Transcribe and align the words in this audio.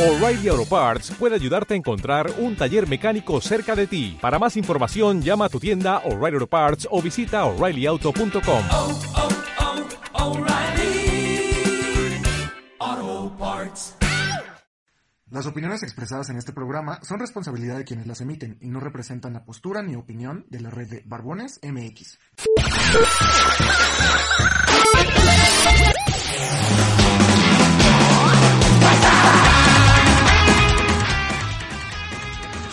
O'Reilly 0.00 0.48
Auto 0.48 0.64
Parts 0.64 1.10
puede 1.10 1.34
ayudarte 1.34 1.74
a 1.74 1.76
encontrar 1.76 2.32
un 2.38 2.56
taller 2.56 2.88
mecánico 2.88 3.38
cerca 3.42 3.76
de 3.76 3.86
ti. 3.86 4.16
Para 4.18 4.38
más 4.38 4.56
información, 4.56 5.20
llama 5.20 5.44
a 5.44 5.48
tu 5.50 5.60
tienda 5.60 5.98
O'Reilly 6.06 6.36
Auto 6.36 6.46
Parts 6.46 6.88
o 6.90 7.02
visita 7.02 7.44
oreillyauto.com. 7.44 8.64
oh, 8.70 9.00
oh, 12.80 13.36
Parts. 13.38 13.96
Las 15.28 15.44
opiniones 15.44 15.82
expresadas 15.82 16.30
en 16.30 16.38
este 16.38 16.54
programa 16.54 16.98
son 17.02 17.20
responsabilidad 17.20 17.76
de 17.76 17.84
quienes 17.84 18.06
las 18.06 18.22
emiten 18.22 18.56
y 18.62 18.70
no 18.70 18.80
representan 18.80 19.34
la 19.34 19.44
postura 19.44 19.82
ni 19.82 19.96
opinión 19.96 20.46
de 20.48 20.60
la 20.60 20.70
red 20.70 20.88
de 20.88 21.02
Barbones 21.04 21.60
MX. 21.62 22.18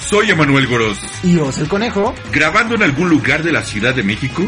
Soy 0.10 0.32
Emanuel 0.32 0.68
Goros, 0.68 1.00
Y 1.24 1.38
Os 1.38 1.58
el 1.58 1.68
Conejo, 1.68 2.14
grabando 2.32 2.76
en 2.76 2.84
algún 2.84 3.10
lugar 3.10 3.44
de 3.44 3.52
la 3.52 3.64
Ciudad 3.64 3.94
de 3.94 4.04
México, 4.04 4.44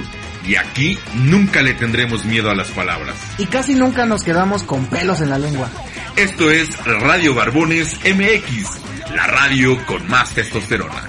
y 0.45 0.55
aquí 0.55 0.98
nunca 1.16 1.62
le 1.62 1.73
tendremos 1.73 2.23
miedo 2.26 2.50
a 2.50 2.55
las 2.55 2.70
palabras. 2.70 3.16
y 3.38 3.45
casi 3.45 3.76
nunca 3.76 4.05
nos 4.05 4.23
quedamos 4.23 4.64
con 4.64 4.86
pelos 4.86 5.20
en 5.22 5.30
la 5.30 5.38
lengua. 5.38 5.70
Esto 6.16 6.50
es 6.50 6.70
Radio 6.86 7.34
Barbones 7.34 8.00
MX, 8.05 9.14
la 9.16 9.27
radio 9.27 9.77
con 9.86 10.08
más 10.08 10.34
testosterona. 10.34 11.03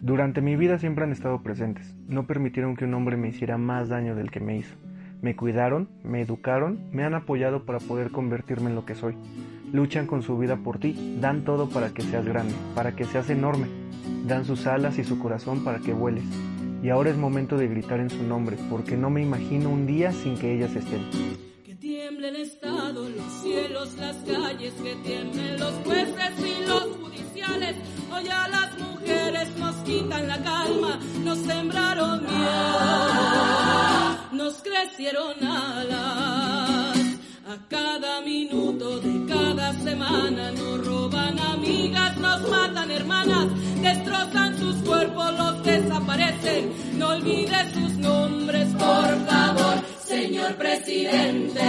Durante 0.00 0.40
mi 0.40 0.56
vida 0.56 0.78
siempre 0.78 1.04
han 1.04 1.12
estado 1.12 1.42
presentes. 1.42 1.94
No 2.08 2.26
permitieron 2.26 2.76
que 2.76 2.84
un 2.84 2.94
hombre 2.94 3.16
me 3.16 3.28
hiciera 3.28 3.56
más 3.56 3.88
daño 3.88 4.14
del 4.16 4.30
que 4.30 4.40
me 4.40 4.56
hizo. 4.58 4.74
Me 5.22 5.36
cuidaron, 5.36 5.88
me 6.02 6.20
educaron, 6.20 6.80
me 6.90 7.04
han 7.04 7.14
apoyado 7.14 7.64
para 7.64 7.78
poder 7.78 8.10
convertirme 8.10 8.70
en 8.70 8.74
lo 8.74 8.84
que 8.84 8.96
soy. 8.96 9.14
Luchan 9.72 10.08
con 10.08 10.22
su 10.22 10.36
vida 10.36 10.56
por 10.56 10.78
ti, 10.78 11.16
dan 11.20 11.44
todo 11.44 11.68
para 11.68 11.94
que 11.94 12.02
seas 12.02 12.24
grande, 12.24 12.54
para 12.74 12.96
que 12.96 13.04
seas 13.04 13.30
enorme. 13.30 13.68
Dan 14.26 14.44
sus 14.44 14.66
alas 14.66 14.98
y 14.98 15.04
su 15.04 15.20
corazón 15.20 15.62
para 15.62 15.78
que 15.78 15.92
vueles. 15.92 16.24
Y 16.82 16.88
ahora 16.88 17.10
es 17.10 17.16
momento 17.16 17.56
de 17.56 17.68
gritar 17.68 18.00
en 18.00 18.10
su 18.10 18.24
nombre, 18.24 18.56
porque 18.68 18.96
no 18.96 19.10
me 19.10 19.22
imagino 19.22 19.70
un 19.70 19.86
día 19.86 20.10
sin 20.10 20.36
que 20.36 20.56
ellas 20.56 20.74
estén. 20.74 21.02
Que 21.64 21.76
tiemblen 21.76 22.34
estado 22.34 23.08
los 23.08 23.32
cielos, 23.44 23.96
las 24.00 24.16
calles, 24.16 24.74
que 24.74 24.96
tiemblen 25.08 25.60
los 25.60 25.72
jueces 25.84 26.32
y 26.40 26.66
los 26.66 26.96
judiciales. 26.96 27.76
Hoy 28.12 28.28
a 28.28 28.48
las 28.48 28.76
mujeres 28.76 29.56
nos 29.56 29.76
quitan 29.76 30.26
la 30.26 30.42
calma, 30.42 30.98
nos 31.24 31.38
sembraron 31.38 32.22
miedo, 32.22 33.71
nos 34.30 34.54
crecieron 34.62 35.42
alas. 35.44 36.98
A 37.48 37.56
cada 37.68 38.20
minuto 38.20 39.00
de 39.00 39.26
cada 39.26 39.72
semana 39.72 40.52
nos 40.52 40.86
roban 40.86 41.38
amigas, 41.38 42.16
nos 42.16 42.48
matan 42.48 42.90
hermanas, 42.90 43.48
destrozan 43.82 44.58
sus 44.58 44.76
cuerpos, 44.76 45.38
los 45.38 45.62
desaparecen. 45.64 46.72
No 46.98 47.08
olvides 47.08 47.72
sus 47.74 47.92
nombres, 47.98 48.68
por 48.74 49.26
favor, 49.26 49.74
señor 50.06 50.54
presidente. 50.54 51.62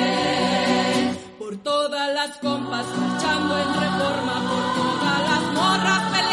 Por 1.39 1.57
todas 1.57 2.13
las 2.13 2.37
compas 2.37 2.85
marchando 2.97 3.57
en 3.57 3.73
reforma, 3.73 4.35
por 4.49 4.65
todas 4.83 5.21
las 5.29 5.53
morras 5.53 6.01
peleando 6.11 6.32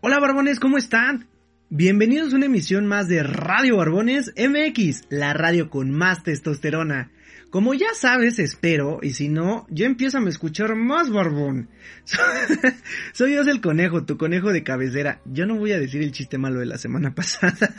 Hola 0.00 0.18
Barbones, 0.18 0.60
¿cómo 0.60 0.76
están? 0.76 1.28
Bienvenidos 1.70 2.32
a 2.32 2.36
una 2.36 2.46
emisión 2.46 2.86
más 2.86 3.08
de 3.08 3.22
Radio 3.22 3.76
Barbones 3.76 4.34
MX, 4.36 5.04
la 5.08 5.32
radio 5.34 5.70
con 5.70 5.90
más 5.92 6.22
testosterona. 6.24 7.10
Como 7.54 7.72
ya 7.72 7.94
sabes, 7.94 8.40
espero, 8.40 8.98
y 9.00 9.10
si 9.10 9.28
no, 9.28 9.64
yo 9.70 9.86
empiezo 9.86 10.18
a 10.18 10.20
me 10.20 10.28
escuchar 10.28 10.74
más 10.74 11.08
barbón. 11.08 11.68
Soy 13.12 13.34
yo 13.34 13.42
el 13.42 13.60
conejo, 13.60 14.04
tu 14.04 14.18
conejo 14.18 14.52
de 14.52 14.64
cabecera. 14.64 15.20
Yo 15.24 15.46
no 15.46 15.54
voy 15.54 15.70
a 15.70 15.78
decir 15.78 16.02
el 16.02 16.10
chiste 16.10 16.36
malo 16.36 16.58
de 16.58 16.66
la 16.66 16.78
semana 16.78 17.14
pasada. 17.14 17.72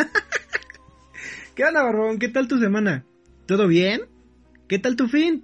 ¿Qué 1.56 1.66
onda, 1.66 1.84
barbón? 1.84 2.19
¿Qué 2.19 2.30
tal 2.30 2.47
tu 2.47 2.58
semana? 2.58 3.03
¿Todo 3.47 3.68
bien? 3.68 4.03
¿Qué 4.69 4.80
tal 4.80 4.96
tu 4.96 5.09
fin? 5.09 5.44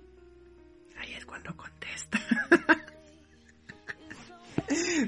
Ahí 0.97 1.11
es 1.11 1.25
cuando 1.25 1.53
contesta. 1.57 2.21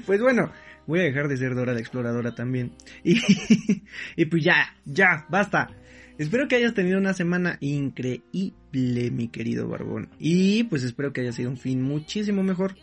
Pues 0.04 0.20
bueno, 0.20 0.52
voy 0.86 1.00
a 1.00 1.04
dejar 1.04 1.28
de 1.28 1.38
ser 1.38 1.54
Dora 1.54 1.72
la 1.72 1.80
Exploradora 1.80 2.34
también. 2.34 2.72
Y, 3.02 3.22
y 4.16 4.26
pues 4.26 4.44
ya, 4.44 4.76
ya, 4.84 5.24
basta. 5.30 5.70
Espero 6.16 6.46
que 6.46 6.54
hayas 6.54 6.74
tenido 6.74 6.98
una 6.98 7.12
semana 7.12 7.58
increíble, 7.60 9.10
mi 9.10 9.28
querido 9.28 9.68
Barbón. 9.68 10.10
Y 10.20 10.62
pues 10.64 10.84
espero 10.84 11.12
que 11.12 11.22
haya 11.22 11.32
sido 11.32 11.50
un 11.50 11.56
fin 11.56 11.82
muchísimo 11.82 12.44
mejor. 12.44 12.76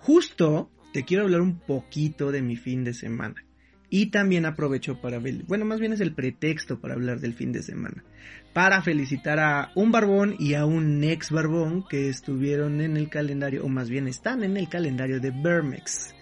Justo 0.00 0.70
te 0.92 1.04
quiero 1.04 1.24
hablar 1.24 1.40
un 1.40 1.58
poquito 1.60 2.30
de 2.30 2.42
mi 2.42 2.56
fin 2.56 2.84
de 2.84 2.92
semana. 2.92 3.42
Y 3.90 4.06
también 4.10 4.44
aprovecho 4.44 5.00
para 5.00 5.18
ver, 5.18 5.44
bueno, 5.46 5.64
más 5.64 5.80
bien 5.80 5.94
es 5.94 6.00
el 6.00 6.12
pretexto 6.12 6.78
para 6.78 6.92
hablar 6.92 7.20
del 7.20 7.32
fin 7.32 7.52
de 7.52 7.62
semana. 7.62 8.04
Para 8.52 8.82
felicitar 8.82 9.40
a 9.40 9.72
un 9.74 9.90
barbón 9.90 10.36
y 10.38 10.52
a 10.52 10.66
un 10.66 11.02
ex 11.04 11.30
barbón 11.30 11.86
que 11.88 12.10
estuvieron 12.10 12.82
en 12.82 12.98
el 12.98 13.08
calendario, 13.08 13.64
o 13.64 13.68
más 13.68 13.88
bien 13.88 14.06
están 14.06 14.42
en 14.44 14.58
el 14.58 14.68
calendario 14.68 15.20
de 15.20 15.30
Bermex. 15.30 16.14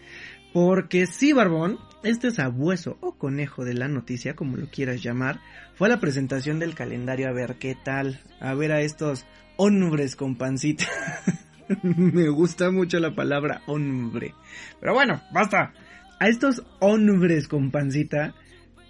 Porque 0.56 1.06
sí, 1.06 1.34
Barbón, 1.34 1.78
este 2.02 2.30
sabueso 2.30 2.96
o 3.02 3.18
conejo 3.18 3.66
de 3.66 3.74
la 3.74 3.88
noticia, 3.88 4.34
como 4.34 4.56
lo 4.56 4.70
quieras 4.70 5.02
llamar, 5.02 5.38
fue 5.74 5.86
a 5.86 5.90
la 5.90 6.00
presentación 6.00 6.58
del 6.58 6.74
calendario 6.74 7.28
a 7.28 7.32
ver 7.32 7.56
qué 7.56 7.76
tal, 7.84 8.22
a 8.40 8.54
ver 8.54 8.72
a 8.72 8.80
estos 8.80 9.26
hombres 9.58 10.16
con 10.16 10.36
pancita. 10.36 10.86
Me 11.82 12.30
gusta 12.30 12.70
mucho 12.70 12.98
la 13.00 13.14
palabra 13.14 13.60
hombre. 13.66 14.32
Pero 14.80 14.94
bueno, 14.94 15.20
basta. 15.30 15.74
A 16.20 16.28
estos 16.28 16.64
hombres 16.80 17.48
con 17.48 17.70
pancita 17.70 18.32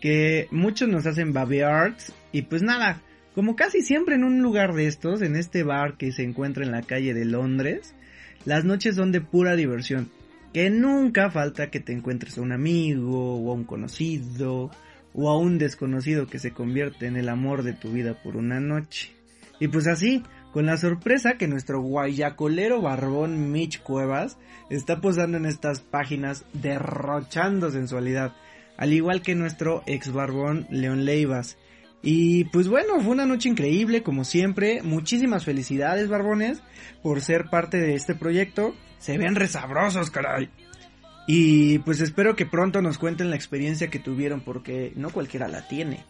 que 0.01 0.47
muchos 0.53 0.89
nos 0.89 1.05
hacen 1.05 1.33
babear 1.33 1.97
y 2.31 2.43
pues 2.43 2.63
nada, 2.63 3.03
como 3.35 3.57
casi 3.57 3.83
siempre 3.83 4.15
en 4.15 4.23
un 4.23 4.41
lugar 4.41 4.73
de 4.75 4.87
estos, 4.87 5.21
en 5.21 5.35
este 5.35 5.65
bar 5.65 5.97
que 5.97 6.13
se 6.13 6.23
encuentra 6.23 6.65
en 6.65 6.71
la 6.71 6.83
calle 6.83 7.13
de 7.13 7.25
Londres, 7.25 7.93
las 8.45 8.65
noches 8.65 8.95
son 8.95 9.11
de 9.11 9.21
pura 9.21 9.57
diversión 9.57 10.09
que 10.57 10.71
nunca 10.71 11.31
falta 11.31 11.69
que 11.69 11.81
te 11.81 11.93
encuentres 11.93 12.39
a 12.39 12.41
un 12.41 12.51
amigo 12.51 13.37
o 13.37 13.51
a 13.51 13.55
un 13.55 13.65
conocido 13.65 14.71
o 15.13 15.29
a 15.29 15.39
un 15.39 15.59
desconocido 15.59 16.29
que 16.29 16.39
se 16.39 16.53
convierte 16.53 17.05
en 17.05 17.19
el 17.19 17.29
amor 17.29 17.63
de 17.63 17.75
tu 17.75 17.91
vida 17.91 18.15
por 18.15 18.39
una 18.39 18.59
noche. 18.59 19.13
Y 19.61 19.69
pues 19.69 19.87
así, 19.87 20.23
con 20.55 20.65
la 20.65 20.79
sorpresa 20.79 21.37
que 21.37 21.47
nuestro 21.47 21.83
guayacolero 21.83 22.81
barbón 22.81 23.53
Mitch 23.53 23.83
Cuevas 23.83 24.39
está 24.71 25.03
posando 25.03 25.37
en 25.37 25.45
estas 25.45 25.81
páginas 25.81 26.47
derrochando 26.55 27.71
sensualidad, 27.71 28.33
al 28.79 28.95
igual 28.95 29.21
que 29.21 29.35
nuestro 29.35 29.83
ex 29.85 30.11
barbón 30.11 30.67
León 30.71 31.05
Leivas. 31.05 31.59
Y 32.01 32.45
pues 32.45 32.69
bueno, 32.69 32.99
fue 33.03 33.13
una 33.13 33.27
noche 33.27 33.51
increíble 33.51 34.03
como 34.03 34.25
siempre, 34.25 34.81
muchísimas 34.83 35.45
felicidades 35.45 36.09
barbones 36.09 36.63
por 37.03 37.21
ser 37.21 37.51
parte 37.51 37.77
de 37.77 37.95
este 37.95 38.15
proyecto, 38.15 38.75
se 38.99 39.19
ven 39.19 39.35
resabrosos 39.35 40.11
caray. 40.11 40.49
Y 41.27 41.79
pues 41.81 42.01
espero 42.01 42.37
que 42.37 42.47
pronto 42.47 42.81
nos 42.83 42.99
cuenten 42.99 43.31
la 43.31 43.37
experiencia 43.37 43.89
que 43.89 43.99
tuvieron 43.99 44.41
porque 44.41 44.93
no 44.95 45.11
cualquiera 45.11 45.49
la 45.49 45.67
tiene. 45.67 46.05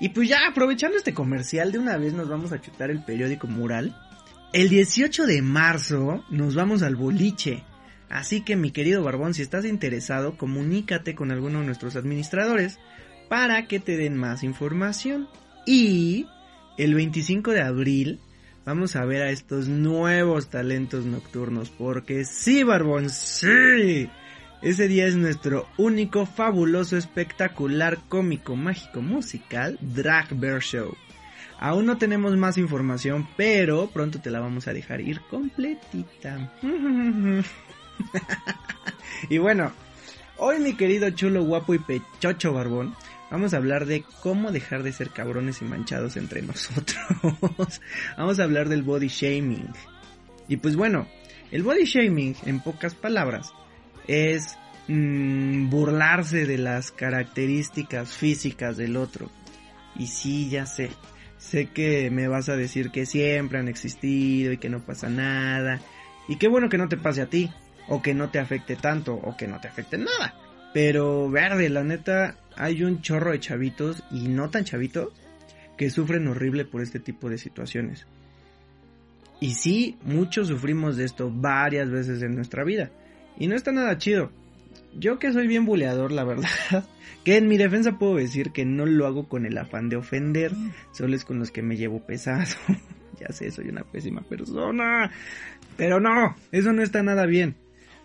Y 0.00 0.10
pues 0.10 0.28
ya, 0.28 0.46
aprovechando 0.48 0.96
este 0.96 1.14
comercial, 1.14 1.72
de 1.72 1.78
una 1.78 1.96
vez 1.96 2.12
nos 2.14 2.28
vamos 2.28 2.52
a 2.52 2.60
chutar 2.60 2.90
el 2.90 3.04
periódico 3.04 3.46
Mural. 3.46 3.96
El 4.52 4.68
18 4.68 5.26
de 5.26 5.42
marzo 5.42 6.24
nos 6.30 6.54
vamos 6.54 6.82
al 6.82 6.96
boliche. 6.96 7.64
Así 8.08 8.42
que 8.42 8.56
mi 8.56 8.70
querido 8.70 9.02
Barbón, 9.02 9.34
si 9.34 9.42
estás 9.42 9.64
interesado, 9.64 10.36
comunícate 10.36 11.14
con 11.14 11.30
alguno 11.30 11.60
de 11.60 11.66
nuestros 11.66 11.96
administradores 11.96 12.78
para 13.28 13.66
que 13.66 13.78
te 13.78 13.96
den 13.96 14.16
más 14.16 14.42
información. 14.42 15.28
Y 15.66 16.26
el 16.76 16.94
25 16.94 17.52
de 17.52 17.62
abril 17.62 18.20
vamos 18.64 18.96
a 18.96 19.04
ver 19.04 19.22
a 19.22 19.30
estos 19.30 19.68
nuevos 19.68 20.48
talentos 20.48 21.04
nocturnos. 21.04 21.70
Porque 21.70 22.24
sí, 22.24 22.62
Barbón, 22.62 23.10
sí. 23.10 24.08
Ese 24.62 24.88
día 24.88 25.06
es 25.06 25.16
nuestro 25.16 25.66
único, 25.78 26.26
fabuloso, 26.26 26.96
espectacular, 26.96 27.98
cómico, 28.08 28.56
mágico, 28.56 29.00
musical, 29.00 29.78
Drag 29.80 30.34
Bear 30.34 30.60
Show. 30.60 30.94
Aún 31.58 31.86
no 31.86 31.98
tenemos 31.98 32.36
más 32.36 32.58
información, 32.58 33.26
pero 33.36 33.88
pronto 33.90 34.20
te 34.20 34.30
la 34.30 34.40
vamos 34.40 34.68
a 34.68 34.72
dejar 34.72 35.00
ir 35.00 35.20
completita. 35.30 36.52
y 39.30 39.38
bueno, 39.38 39.72
hoy 40.36 40.58
mi 40.58 40.74
querido 40.74 41.10
chulo, 41.10 41.44
guapo 41.44 41.74
y 41.74 41.78
pechocho 41.78 42.52
barbón, 42.52 42.94
vamos 43.30 43.54
a 43.54 43.58
hablar 43.58 43.86
de 43.86 44.04
cómo 44.22 44.50
dejar 44.52 44.82
de 44.82 44.92
ser 44.92 45.10
cabrones 45.10 45.62
y 45.62 45.64
manchados 45.64 46.16
entre 46.16 46.42
nosotros. 46.42 47.80
vamos 48.16 48.40
a 48.40 48.44
hablar 48.44 48.68
del 48.68 48.82
body 48.82 49.08
shaming. 49.08 49.68
Y 50.48 50.56
pues 50.56 50.76
bueno, 50.76 51.06
el 51.50 51.62
body 51.62 51.84
shaming, 51.84 52.36
en 52.44 52.60
pocas 52.60 52.94
palabras, 52.94 53.52
es 54.06 54.58
mmm, 54.88 55.70
burlarse 55.70 56.46
de 56.46 56.58
las 56.58 56.90
características 56.90 58.16
físicas 58.16 58.76
del 58.76 58.96
otro. 58.96 59.30
Y 59.96 60.06
sí, 60.06 60.48
ya 60.48 60.66
sé. 60.66 60.90
Sé 61.38 61.66
que 61.66 62.10
me 62.10 62.28
vas 62.28 62.48
a 62.48 62.56
decir 62.56 62.90
que 62.90 63.06
siempre 63.06 63.58
han 63.58 63.68
existido 63.68 64.52
y 64.52 64.58
que 64.58 64.68
no 64.68 64.84
pasa 64.84 65.08
nada. 65.08 65.80
Y 66.28 66.36
qué 66.36 66.48
bueno 66.48 66.68
que 66.68 66.78
no 66.78 66.88
te 66.88 66.96
pase 66.96 67.22
a 67.22 67.26
ti. 67.26 67.50
O 67.88 68.02
que 68.02 68.14
no 68.14 68.28
te 68.30 68.38
afecte 68.38 68.76
tanto. 68.76 69.14
O 69.14 69.36
que 69.36 69.48
no 69.48 69.60
te 69.60 69.68
afecte 69.68 69.98
nada. 69.98 70.34
Pero 70.72 71.28
verde, 71.30 71.68
la 71.68 71.82
neta, 71.84 72.36
hay 72.56 72.82
un 72.82 73.02
chorro 73.02 73.32
de 73.32 73.40
chavitos 73.40 74.02
y 74.10 74.28
no 74.28 74.50
tan 74.50 74.64
chavitos 74.64 75.12
que 75.76 75.90
sufren 75.90 76.28
horrible 76.28 76.64
por 76.64 76.82
este 76.82 77.00
tipo 77.00 77.28
de 77.28 77.38
situaciones. 77.38 78.06
Y 79.40 79.54
sí, 79.54 79.96
muchos 80.02 80.48
sufrimos 80.48 80.96
de 80.96 81.04
esto 81.04 81.32
varias 81.34 81.90
veces 81.90 82.22
en 82.22 82.36
nuestra 82.36 82.62
vida. 82.62 82.90
Y 83.38 83.46
no 83.46 83.56
está 83.56 83.72
nada 83.72 83.96
chido. 83.96 84.30
Yo 84.98 85.18
que 85.18 85.32
soy 85.32 85.46
bien 85.46 85.64
buleador, 85.64 86.12
la 86.12 86.24
verdad, 86.24 86.48
que 87.24 87.36
en 87.36 87.48
mi 87.48 87.56
defensa 87.56 87.98
puedo 87.98 88.16
decir 88.16 88.52
que 88.52 88.66
no 88.66 88.84
lo 88.86 89.06
hago 89.06 89.28
con 89.28 89.46
el 89.46 89.56
afán 89.56 89.88
de 89.88 89.96
ofender, 89.96 90.52
solo 90.92 91.16
es 91.16 91.24
con 91.24 91.38
los 91.38 91.50
que 91.50 91.62
me 91.62 91.76
llevo 91.76 92.04
pesado. 92.04 92.44
ya 93.20 93.32
sé, 93.32 93.50
soy 93.50 93.68
una 93.68 93.84
pésima 93.84 94.20
persona. 94.20 95.10
Pero 95.76 96.00
no, 96.00 96.36
eso 96.52 96.72
no 96.72 96.82
está 96.82 97.02
nada 97.02 97.24
bien. 97.24 97.56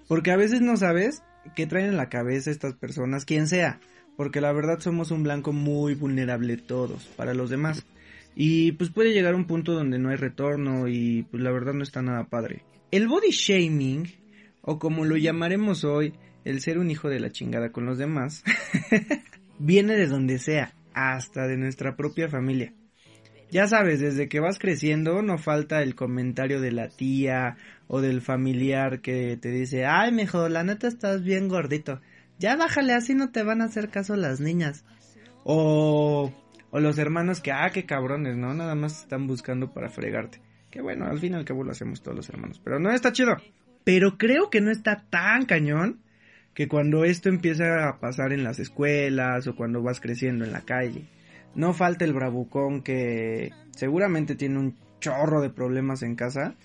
Porque 0.08 0.32
a 0.32 0.38
veces 0.38 0.62
no 0.62 0.78
sabes 0.78 1.24
qué 1.56 1.68
traen 1.68 1.88
en 1.88 1.98
la 1.98 2.10
cabeza 2.10 2.52
estas 2.52 2.74
personas, 2.76 3.26
quien 3.26 3.48
sea. 3.48 3.80
Porque 4.18 4.42
la 4.42 4.54
verdad 4.54 4.80
somos 4.80 5.12
un 5.12 5.24
blanco 5.24 5.52
muy 5.52 5.94
vulnerable 5.94 6.58
todos, 6.58 7.06
para 7.18 7.34
los 7.34 7.50
demás. 7.50 7.86
Y 8.36 8.74
pues 8.74 8.90
puede 8.90 9.14
llegar 9.14 9.36
un 9.36 9.46
punto 9.46 9.74
donde 9.74 9.98
no 9.98 10.10
hay 10.10 10.18
retorno 10.18 10.88
y 10.88 11.24
pues 11.24 11.42
la 11.42 11.52
verdad 11.52 11.74
no 11.74 11.84
está 11.84 12.02
nada 12.02 12.26
padre. 12.26 12.64
El 12.92 13.08
body 13.08 13.32
shaming, 13.32 14.08
o 14.62 14.80
como 14.80 15.06
lo 15.06 15.18
llamaremos 15.18 15.84
hoy, 15.84 16.14
el 16.44 16.62
ser 16.62 16.78
un 16.78 16.92
hijo 16.92 17.10
de 17.10 17.20
la 17.20 17.32
chingada 17.32 17.72
con 17.72 17.86
los 17.86 17.98
demás, 17.98 18.44
viene 19.60 19.96
de 19.96 20.08
donde 20.08 20.40
sea, 20.40 20.74
hasta 20.94 21.48
de 21.48 21.58
nuestra 21.58 21.96
propia 21.96 22.30
familia. 22.30 22.74
Ya 23.56 23.68
sabes, 23.68 24.02
desde 24.02 24.28
que 24.28 24.42
vas 24.42 24.60
creciendo 24.60 25.22
no 25.22 25.38
falta 25.38 25.82
el 25.82 25.96
comentario 25.96 26.60
de 26.60 26.74
la 26.74 26.90
tía 26.90 27.56
o 27.88 28.02
del 28.02 28.20
familiar 28.22 29.00
que 29.00 29.38
te 29.38 29.50
dice, 29.50 29.86
ay 29.86 30.12
mejor, 30.12 30.52
la 30.52 30.66
neta 30.66 30.90
estás 30.90 31.24
bien 31.24 31.48
gordito. 31.48 32.02
Ya 32.38 32.58
bájale, 32.58 32.92
así 32.92 33.16
no 33.16 33.32
te 33.32 33.44
van 33.44 33.62
a 33.62 33.66
hacer 33.68 33.88
caso 33.88 34.18
las 34.18 34.42
niñas. 34.42 34.84
O, 35.46 36.34
o 36.70 36.80
los 36.82 36.98
hermanos 36.98 37.40
que, 37.40 37.54
ah, 37.54 37.70
qué 37.74 37.86
cabrones, 37.86 38.36
¿no? 38.36 38.54
Nada 38.54 38.76
más 38.76 39.04
están 39.04 39.26
buscando 39.26 39.72
para 39.72 39.90
fregarte. 39.90 40.42
Que 40.70 40.82
bueno, 40.82 41.06
al 41.06 41.20
fin 41.20 41.32
y 41.32 41.36
al 41.38 41.46
cabo 41.46 41.64
lo 41.64 41.72
hacemos 41.72 42.04
todos 42.04 42.18
los 42.18 42.28
hermanos. 42.28 42.60
Pero 42.62 42.78
no 42.78 42.92
está 42.92 43.14
chido. 43.14 43.38
Pero 43.86 44.18
creo 44.18 44.50
que 44.50 44.60
no 44.60 44.70
está 44.70 45.06
tan 45.10 45.46
cañón 45.46 46.02
que 46.54 46.68
cuando 46.68 47.06
esto 47.06 47.30
empieza 47.30 47.88
a 47.88 48.02
pasar 48.02 48.34
en 48.34 48.44
las 48.44 48.60
escuelas 48.60 49.48
o 49.48 49.56
cuando 49.56 49.82
vas 49.82 50.02
creciendo 50.02 50.44
en 50.44 50.52
la 50.52 50.66
calle. 50.66 51.06
No 51.56 51.74
falta 51.74 52.06
el 52.06 52.14
bravucón 52.14 52.82
que 52.82 53.52
seguramente 53.72 54.36
tiene 54.36 54.60
un 54.60 54.76
chorro 55.00 55.42
de 55.42 55.50
problemas 55.50 56.04
en 56.04 56.16
casa. 56.16 56.56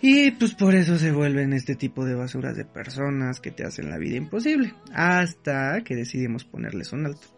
Y 0.00 0.32
pues 0.32 0.54
por 0.54 0.74
eso 0.74 0.98
se 0.98 1.12
vuelven 1.12 1.52
este 1.52 1.76
tipo 1.76 2.04
de 2.04 2.16
basuras 2.16 2.56
de 2.56 2.64
personas 2.64 3.40
que 3.40 3.52
te 3.52 3.64
hacen 3.64 3.88
la 3.88 3.98
vida 3.98 4.16
imposible. 4.16 4.74
Hasta 4.92 5.82
que 5.84 5.94
decidimos 5.94 6.44
ponerles 6.44 6.92
un 6.92 7.06
alto. 7.06 7.28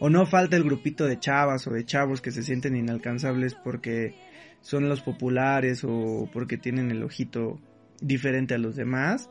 O 0.00 0.08
no 0.08 0.26
falta 0.26 0.56
el 0.56 0.64
grupito 0.64 1.04
de 1.04 1.18
chavas 1.18 1.66
o 1.66 1.70
de 1.70 1.84
chavos 1.84 2.20
que 2.20 2.30
se 2.30 2.42
sienten 2.42 2.76
inalcanzables 2.76 3.54
porque 3.54 4.14
son 4.62 4.88
los 4.88 5.02
populares 5.02 5.84
o 5.84 6.28
porque 6.32 6.56
tienen 6.56 6.90
el 6.90 7.02
ojito 7.02 7.60
diferente 8.00 8.54
a 8.54 8.58
los 8.58 8.76
demás 8.76 9.28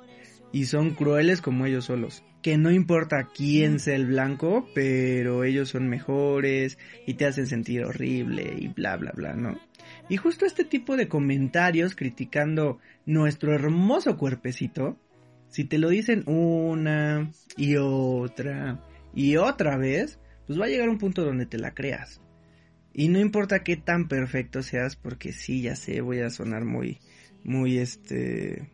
y 0.53 0.65
son 0.65 0.91
crueles 0.91 1.41
como 1.41 1.65
ellos 1.65 1.85
solos. 1.85 2.23
Que 2.41 2.57
no 2.57 2.71
importa 2.71 3.29
quién 3.35 3.79
sea 3.79 3.95
el 3.95 4.05
blanco, 4.05 4.69
pero 4.75 5.43
ellos 5.43 5.69
son 5.69 5.89
mejores 5.89 6.77
y 7.05 7.15
te 7.15 7.25
hacen 7.25 7.47
sentir 7.47 7.83
horrible 7.83 8.55
y 8.57 8.67
bla 8.67 8.95
bla 8.95 9.11
bla, 9.13 9.33
¿no? 9.33 9.59
Y 10.07 10.17
justo 10.17 10.45
este 10.45 10.63
tipo 10.63 10.95
de 10.95 11.07
comentarios 11.07 11.95
criticando 11.95 12.79
nuestro 13.05 13.53
hermoso 13.53 14.15
cuerpecito, 14.15 14.97
si 15.49 15.65
te 15.65 15.79
lo 15.79 15.89
dicen 15.89 16.23
una 16.27 17.31
y 17.57 17.75
otra 17.77 18.79
y 19.15 19.37
otra 19.37 19.77
vez, 19.77 20.19
pues 20.45 20.59
va 20.59 20.65
a 20.65 20.69
llegar 20.69 20.89
un 20.89 20.99
punto 20.99 21.23
donde 21.23 21.45
te 21.45 21.57
la 21.57 21.73
creas. 21.73 22.21
Y 22.93 23.07
no 23.07 23.19
importa 23.19 23.63
qué 23.63 23.75
tan 23.75 24.07
perfecto 24.07 24.61
seas, 24.61 24.95
porque 24.95 25.33
sí, 25.33 25.63
ya 25.63 25.75
sé, 25.75 26.01
voy 26.01 26.19
a 26.19 26.29
sonar 26.29 26.63
muy, 26.63 26.99
muy 27.43 27.79
este, 27.79 28.69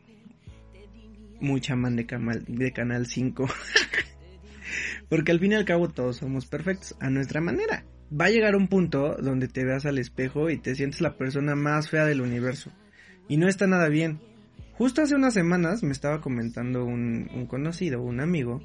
muy 1.42 1.62
chamán 1.62 1.96
de, 1.96 2.06
canal, 2.06 2.44
de 2.48 2.72
Canal 2.72 3.06
5. 3.06 3.48
Porque 5.10 5.32
al 5.32 5.40
fin 5.40 5.54
y 5.54 5.56
al 5.56 5.66
cabo 5.66 5.90
todos 5.90 6.18
somos 6.18 6.46
perfectos 6.46 6.96
a 7.00 7.10
nuestra 7.10 7.42
manera. 7.42 7.86
Va 8.12 8.26
a 8.26 8.30
llegar 8.30 8.56
un 8.56 8.68
punto 8.68 9.16
donde 9.16 9.48
te 9.48 9.66
veas 9.66 9.86
al 9.86 9.98
espejo 9.98 10.50
y 10.50 10.58
te 10.58 10.76
sientes 10.76 11.02
la 11.02 11.18
persona 11.18 11.56
más 11.56 11.90
fea 11.90 12.06
del 12.06 12.22
universo. 12.22 12.72
Y 13.28 13.38
no 13.38 13.48
está 13.48 13.68
nada 13.68 13.90
bien. 13.90 14.20
Justo 14.74 15.02
hace 15.02 15.16
unas 15.16 15.34
semanas 15.34 15.84
me 15.84 15.92
estaba 15.92 16.22
comentando 16.22 16.86
un, 16.86 17.30
un 17.34 17.46
conocido, 17.48 18.02
un 18.02 18.22
amigo, 18.22 18.64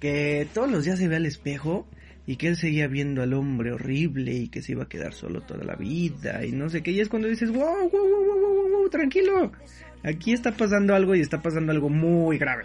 que 0.00 0.48
todos 0.54 0.70
los 0.70 0.84
días 0.84 0.98
se 0.98 1.08
ve 1.08 1.16
al 1.16 1.26
espejo 1.26 1.86
y 2.26 2.36
que 2.36 2.48
él 2.48 2.56
seguía 2.56 2.88
viendo 2.88 3.22
al 3.22 3.34
hombre 3.34 3.72
horrible 3.72 4.32
y 4.32 4.48
que 4.48 4.62
se 4.62 4.72
iba 4.72 4.84
a 4.84 4.88
quedar 4.88 5.12
solo 5.12 5.42
toda 5.42 5.64
la 5.64 5.76
vida 5.76 6.44
y 6.44 6.52
no 6.52 6.68
sé 6.70 6.82
qué. 6.82 6.92
Y 6.92 7.00
es 7.00 7.08
cuando 7.08 7.28
dices, 7.28 7.50
wow, 7.50 7.90
wow, 7.90 7.90
wow, 7.90 8.24
wow, 8.24 8.54
wow, 8.54 8.70
wow 8.70 8.88
tranquilo. 8.88 9.52
Aquí 10.04 10.32
está 10.32 10.52
pasando 10.52 10.94
algo 10.94 11.14
y 11.14 11.20
está 11.20 11.42
pasando 11.42 11.72
algo 11.72 11.88
muy 11.88 12.38
grave. 12.38 12.64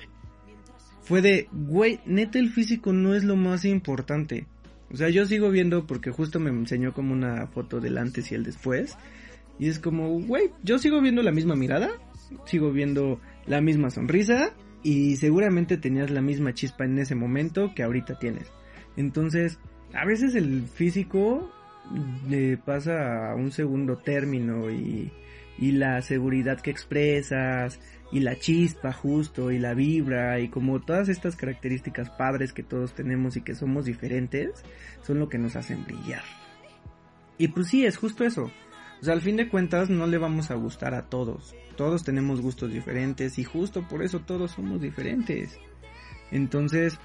Fue 1.02 1.22
de, 1.22 1.48
güey, 1.52 2.00
neta 2.06 2.38
el 2.38 2.50
físico 2.50 2.94
no 2.94 3.16
es 3.16 3.24
lo 3.24 3.36
más 3.36 3.66
importante. 3.66 4.46
O 4.92 4.98
sea, 4.98 5.10
yo 5.10 5.26
sigo 5.26 5.50
viendo 5.50 5.88
porque 5.88 6.12
justo 6.12 6.40
me 6.40 6.50
enseñó 6.50 6.94
como 6.94 7.14
una 7.14 7.48
foto 7.48 7.80
del 7.80 7.98
antes 7.98 8.32
y 8.32 8.36
el 8.36 8.44
después. 8.44 8.98
Y 9.58 9.70
es 9.70 9.80
como, 9.80 10.20
güey, 10.22 10.52
yo 10.64 10.78
sigo 10.80 11.02
viendo 11.02 11.22
la 11.24 11.32
misma 11.32 11.56
mirada, 11.56 11.90
sigo 12.46 12.72
viendo 12.72 13.20
la 13.46 13.62
misma 13.62 13.90
sonrisa 13.90 14.54
y 14.84 15.16
seguramente 15.18 15.78
tenías 15.78 16.12
la 16.12 16.22
misma 16.22 16.54
chispa 16.54 16.86
en 16.86 17.00
ese 17.00 17.16
momento 17.16 17.74
que 17.76 17.84
ahorita 17.84 18.20
tienes. 18.20 18.52
Entonces, 18.98 19.60
a 19.94 20.06
veces 20.06 20.36
el 20.36 20.64
físico 20.68 21.52
le 22.28 22.58
pasa 22.58 23.32
a 23.32 23.36
un 23.36 23.52
segundo 23.52 23.98
término 23.98 24.70
y 24.70 25.12
y 25.60 25.74
la 25.74 26.02
seguridad 26.02 26.62
que 26.62 26.72
expresas 26.72 27.80
y 28.12 28.22
la 28.22 28.38
chispa 28.38 28.94
justo 28.94 29.52
y 29.52 29.60
la 29.60 29.74
vibra 29.74 30.40
y 30.40 30.48
como 30.48 30.80
todas 30.80 31.10
estas 31.10 31.36
características 31.36 32.10
padres 32.10 32.54
que 32.54 32.64
todos 32.64 32.94
tenemos 32.94 33.36
y 33.36 33.42
que 33.42 33.56
somos 33.56 33.86
diferentes 33.86 34.64
son 35.02 35.20
lo 35.20 35.28
que 35.28 35.38
nos 35.38 35.56
hacen 35.56 35.84
brillar. 35.84 36.24
Y 37.38 37.50
pues 37.50 37.68
sí, 37.68 37.86
es 37.86 37.98
justo 37.98 38.24
eso. 38.24 38.52
O 39.02 39.04
sea, 39.04 39.14
al 39.14 39.22
fin 39.22 39.38
de 39.38 39.50
cuentas 39.50 39.90
no 39.90 40.08
le 40.08 40.18
vamos 40.18 40.50
a 40.50 40.56
gustar 40.56 40.94
a 40.94 41.10
todos. 41.10 41.56
Todos 41.78 42.04
tenemos 42.04 42.42
gustos 42.42 42.72
diferentes 42.72 43.38
y 43.38 43.44
justo 43.44 43.88
por 43.88 44.04
eso 44.04 44.20
todos 44.22 44.52
somos 44.52 44.82
diferentes. 44.82 45.58
Entonces, 46.32 47.00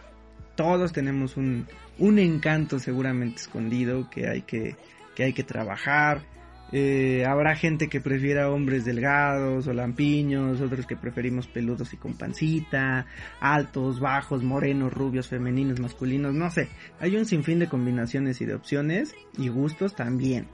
todos 0.56 0.92
tenemos 0.92 1.36
un, 1.36 1.66
un 1.98 2.18
encanto 2.18 2.78
seguramente 2.78 3.42
escondido 3.42 4.10
que 4.10 4.28
hay 4.28 4.42
que, 4.42 4.76
que 5.14 5.24
hay 5.24 5.32
que 5.32 5.44
trabajar. 5.44 6.22
Eh, 6.72 7.24
habrá 7.26 7.54
gente 7.54 7.88
que 7.88 8.00
prefiera 8.00 8.50
hombres 8.50 8.84
delgados 8.84 9.66
o 9.66 9.72
lampiños, 9.72 10.60
otros 10.60 10.86
que 10.86 10.96
preferimos 10.96 11.46
peludos 11.46 11.92
y 11.92 11.96
con 11.96 12.14
pancita, 12.14 13.06
altos, 13.40 14.00
bajos, 14.00 14.42
morenos, 14.42 14.92
rubios, 14.92 15.28
femeninos, 15.28 15.78
masculinos, 15.78 16.34
no 16.34 16.50
sé. 16.50 16.68
Hay 17.00 17.16
un 17.16 17.26
sinfín 17.26 17.58
de 17.58 17.68
combinaciones 17.68 18.40
y 18.40 18.46
de 18.46 18.54
opciones 18.54 19.14
y 19.38 19.48
gustos 19.48 19.94
también. 19.94 20.48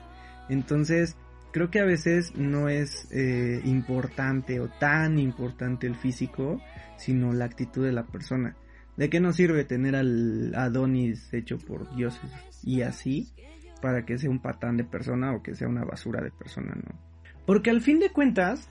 Entonces, 0.49 1.17
creo 1.53 1.71
que 1.71 1.81
a 1.81 1.85
veces 1.85 2.35
no 2.37 2.69
es 2.69 3.09
eh, 3.13 3.63
importante 3.65 4.61
o 4.61 4.69
tan 4.69 5.19
importante 5.19 5.87
el 5.87 5.95
físico, 5.95 6.61
sino 6.99 7.33
la 7.33 7.47
actitud 7.47 7.85
de 7.85 7.93
la 7.93 8.05
persona. 8.05 8.57
¿De 8.97 9.09
qué 9.09 9.21
nos 9.21 9.37
sirve 9.37 9.65
tener 9.65 9.97
al 9.97 10.55
Adonis 10.55 11.33
hecho 11.33 11.57
por 11.57 11.95
dioses 11.97 12.31
y 12.63 12.83
así 12.83 13.33
para 13.81 14.05
que 14.05 14.19
sea 14.19 14.31
un 14.31 14.41
patán 14.41 14.77
de 14.77 14.85
persona 14.85 15.35
o 15.35 15.43
que 15.43 15.55
sea 15.55 15.69
una 15.69 15.85
basura 15.85 16.23
de 16.23 16.31
persona, 16.31 16.75
no? 16.75 16.99
Porque 17.47 17.71
al 17.71 17.81
fin 17.81 17.99
de 17.99 18.11
cuentas, 18.11 18.69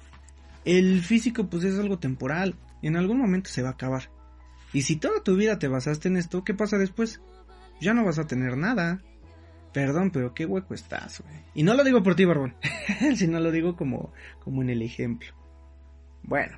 el 0.66 1.02
físico 1.02 1.50
pues 1.50 1.64
es 1.64 1.78
algo 1.80 2.00
temporal 2.00 2.56
en 2.82 2.96
algún 2.96 3.18
momento 3.18 3.50
se 3.50 3.62
va 3.62 3.70
a 3.70 3.74
acabar. 3.74 4.10
Y 4.74 4.84
si 4.84 4.96
toda 4.96 5.24
tu 5.24 5.36
vida 5.36 5.60
te 5.60 5.68
basaste 5.68 6.08
en 6.08 6.18
esto, 6.18 6.44
¿qué 6.44 6.54
pasa 6.54 6.78
después? 6.78 7.22
Ya 7.82 7.94
no 7.94 8.06
vas 8.06 8.20
a 8.20 8.28
tener 8.28 8.58
nada. 8.58 9.02
Perdón, 9.74 10.12
pero 10.12 10.34
qué 10.34 10.46
hueco 10.46 10.74
estás, 10.74 11.22
güey. 11.22 11.36
Y 11.54 11.64
no 11.64 11.74
lo 11.74 11.84
digo 11.84 12.02
por 12.04 12.16
ti, 12.16 12.26
Barbón, 12.26 12.56
sino 13.16 13.40
lo 13.40 13.52
digo 13.52 13.76
como, 13.76 14.14
como 14.44 14.62
en 14.62 14.70
el 14.70 14.82
ejemplo. 14.82 15.30
Bueno. 16.24 16.58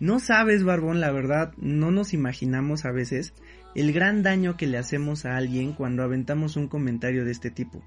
No 0.00 0.18
sabes, 0.18 0.64
Barbón, 0.64 1.00
la 1.00 1.12
verdad, 1.12 1.52
no 1.56 1.90
nos 1.90 2.12
imaginamos 2.12 2.84
a 2.84 2.90
veces 2.90 3.34
el 3.74 3.92
gran 3.92 4.22
daño 4.22 4.56
que 4.56 4.66
le 4.66 4.78
hacemos 4.78 5.24
a 5.24 5.36
alguien 5.36 5.72
cuando 5.72 6.02
aventamos 6.02 6.56
un 6.56 6.68
comentario 6.68 7.24
de 7.24 7.32
este 7.32 7.50
tipo. 7.50 7.82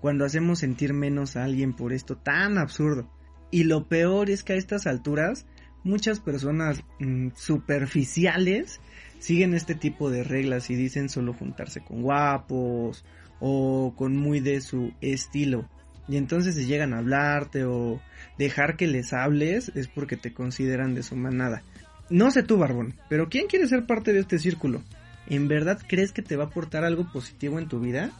Cuando 0.00 0.24
hacemos 0.24 0.58
sentir 0.58 0.92
menos 0.92 1.36
a 1.36 1.44
alguien 1.44 1.72
por 1.72 1.92
esto 1.92 2.16
tan 2.16 2.58
absurdo. 2.58 3.08
Y 3.50 3.64
lo 3.64 3.86
peor 3.86 4.30
es 4.30 4.42
que 4.42 4.54
a 4.54 4.56
estas 4.56 4.86
alturas, 4.86 5.46
muchas 5.84 6.20
personas 6.20 6.82
mm, 6.98 7.28
superficiales 7.34 8.80
siguen 9.18 9.54
este 9.54 9.74
tipo 9.74 10.10
de 10.10 10.24
reglas 10.24 10.68
y 10.70 10.74
dicen 10.74 11.08
solo 11.08 11.32
juntarse 11.32 11.80
con 11.80 12.02
guapos 12.02 13.04
o 13.40 13.94
con 13.96 14.16
muy 14.16 14.40
de 14.40 14.60
su 14.60 14.92
estilo. 15.00 15.68
Y 16.08 16.16
entonces 16.16 16.56
si 16.56 16.66
llegan 16.66 16.92
a 16.92 16.98
hablarte 16.98 17.64
o 17.64 18.00
dejar 18.36 18.76
que 18.76 18.86
les 18.86 19.12
hables 19.12 19.70
es 19.74 19.86
porque 19.86 20.16
te 20.16 20.32
consideran 20.34 20.94
de 20.94 21.02
su 21.02 21.16
manada. 21.16 21.62
No 22.10 22.30
sé 22.30 22.42
tú, 22.42 22.58
Barbón, 22.58 22.96
pero 23.08 23.28
¿quién 23.28 23.46
quiere 23.46 23.68
ser 23.68 23.86
parte 23.86 24.12
de 24.12 24.20
este 24.20 24.38
círculo? 24.38 24.82
¿En 25.28 25.48
verdad 25.48 25.80
crees 25.86 26.12
que 26.12 26.22
te 26.22 26.36
va 26.36 26.44
a 26.44 26.46
aportar 26.48 26.84
algo 26.84 27.10
positivo 27.12 27.58
en 27.58 27.68
tu 27.68 27.80
vida? 27.80 28.10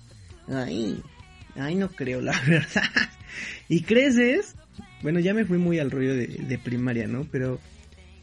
Ay, 0.49 1.03
ay, 1.57 1.75
no 1.75 1.89
creo, 1.89 2.21
la 2.21 2.39
verdad. 2.47 3.11
y 3.69 3.83
creces, 3.83 4.55
bueno, 5.03 5.21
ya 5.21 5.35
me 5.35 5.45
fui 5.45 5.59
muy 5.59 5.79
al 5.79 5.91
rollo 5.91 6.15
de, 6.15 6.61
primaria, 6.63 7.07
¿no? 7.07 7.27
Pero 7.31 7.59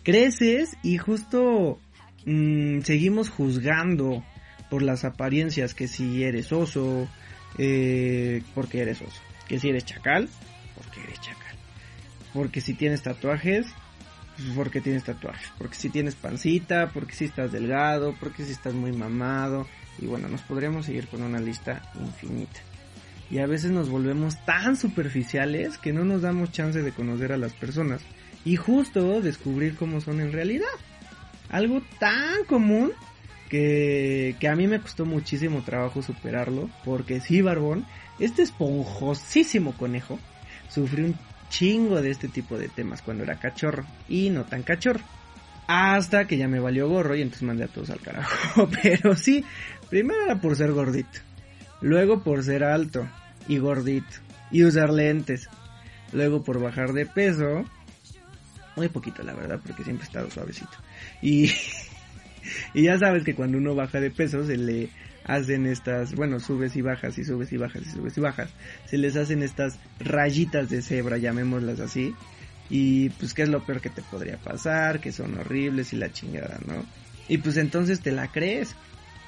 creces 0.04 0.78
y 0.84 0.98
justo 0.98 1.80
mmm, 2.26 2.82
seguimos 2.82 3.30
juzgando 3.30 4.24
por 4.70 4.82
las 4.82 5.04
apariencias, 5.04 5.74
que 5.74 5.88
si 5.88 6.24
eres 6.24 6.52
oso, 6.52 7.08
eh, 7.58 8.44
porque 8.54 8.82
eres 8.82 9.02
oso, 9.02 9.22
que 9.48 9.60
si 9.60 9.70
eres 9.70 9.86
chacal, 9.86 10.30
porque 10.76 11.02
eres 11.02 11.20
chacal, 11.22 11.56
porque 12.34 12.62
si 12.62 12.76
tienes 12.76 13.02
tatuajes, 13.02 13.66
porque 14.56 14.82
tienes 14.82 15.04
tatuajes, 15.04 15.48
porque 15.58 15.76
si 15.76 15.90
tienes 15.90 16.16
pancita, 16.16 16.92
porque 16.94 17.14
si 17.14 17.26
estás 17.26 17.52
delgado, 17.52 18.16
porque 18.20 18.46
si 18.46 18.52
estás 18.52 18.74
muy 18.74 18.92
mamado, 18.92 19.68
y 20.02 20.06
bueno, 20.06 20.28
nos 20.28 20.42
podríamos 20.42 20.86
seguir 20.86 21.08
con 21.08 21.22
una 21.22 21.40
lista 21.40 21.82
infinita. 22.00 22.60
Y 23.32 23.40
a 23.40 23.46
veces 23.46 23.72
nos 23.72 23.90
volvemos 23.90 24.44
tan 24.46 24.76
superficiales 24.76 25.78
que 25.78 25.94
no 25.94 26.04
nos 26.04 26.22
damos 26.22 26.52
chance 26.52 26.82
de 26.82 26.92
conocer 26.92 27.32
a 27.32 27.38
las 27.38 27.54
personas 27.54 28.02
y 28.44 28.56
justo 28.56 29.22
descubrir 29.22 29.76
cómo 29.76 30.02
son 30.02 30.20
en 30.20 30.32
realidad. 30.32 30.68
Algo 31.50 31.82
tan 32.00 32.44
común 32.46 32.92
que, 33.50 34.36
que 34.40 34.48
a 34.48 34.56
mí 34.56 34.68
me 34.68 34.80
costó 34.80 35.06
muchísimo 35.06 35.62
trabajo 35.64 36.02
superarlo, 36.02 36.70
porque 36.84 37.20
sí, 37.20 37.42
Barbón, 37.42 37.86
este 38.20 38.42
esponjosísimo 38.42 39.74
conejo 39.74 40.20
sufrió 40.70 41.06
un 41.06 41.18
chingo 41.50 42.02
de 42.02 42.12
este 42.12 42.28
tipo 42.28 42.58
de 42.58 42.70
temas 42.70 43.02
cuando 43.02 43.24
era 43.24 43.40
cachorro 43.40 43.86
y 44.08 44.30
no 44.30 44.46
tan 44.46 44.64
cachorro. 44.64 45.02
Hasta 45.68 46.26
que 46.26 46.38
ya 46.38 46.48
me 46.48 46.60
valió 46.60 46.88
gorro 46.90 47.16
y 47.16 47.22
entonces 47.22 47.44
mandé 47.44 47.66
a 47.66 47.68
todos 47.68 47.90
al 47.90 48.00
carajo. 48.00 48.68
Pero 48.82 49.16
sí, 49.16 49.44
primero 49.90 50.24
era 50.24 50.42
por 50.42 50.56
ser 50.56 50.72
gordito, 50.72 51.20
luego 51.82 52.24
por 52.24 52.44
ser 52.44 52.64
alto 52.64 53.08
y 53.48 53.58
gordito 53.58 54.18
y 54.52 54.64
usar 54.64 54.92
lentes, 54.92 55.48
luego 56.12 56.44
por 56.44 56.60
bajar 56.60 56.94
de 56.94 57.06
peso, 57.06 57.66
muy 58.76 58.90
poquito 58.90 59.22
la 59.22 59.34
verdad 59.34 59.60
porque 59.64 59.84
siempre 59.84 60.06
he 60.06 60.08
estado 60.08 60.32
suavecito. 60.32 60.76
Y 61.22 61.52
y 62.74 62.84
ya 62.84 62.98
sabes 62.98 63.24
que 63.24 63.36
cuando 63.36 63.58
uno 63.58 63.76
baja 63.76 64.00
de 64.00 64.12
peso 64.12 64.44
se 64.46 64.58
le 64.58 64.90
hacen 65.30 65.68
estas, 65.68 66.16
bueno, 66.16 66.40
subes 66.40 66.76
y 66.76 66.82
bajas 66.82 67.18
y 67.20 67.24
subes 67.24 67.54
y 67.54 67.58
bajas 67.58 67.84
y 67.86 67.92
subes 67.92 68.18
y 68.18 68.22
bajas. 68.22 68.50
Se 68.88 68.98
les 68.98 69.16
hacen 69.16 69.44
estas 69.44 69.78
rayitas 70.00 70.70
de 70.70 70.82
cebra, 70.82 71.18
llamémoslas 71.18 71.80
así. 71.80 72.16
Y 72.70 73.10
pues 73.12 73.34
qué 73.36 73.44
es 73.44 73.50
lo 73.50 73.64
peor 73.64 73.80
que 73.80 73.92
te 73.92 74.02
podría 74.02 74.38
pasar, 74.38 75.00
que 75.00 75.12
son 75.12 75.38
horribles 75.38 75.94
y 75.94 75.98
la 75.98 76.12
chingada, 76.12 76.60
¿no? 76.66 76.84
Y 77.28 77.38
pues 77.38 77.58
entonces 77.58 78.02
te 78.02 78.12
la 78.12 78.32
crees. 78.32 78.76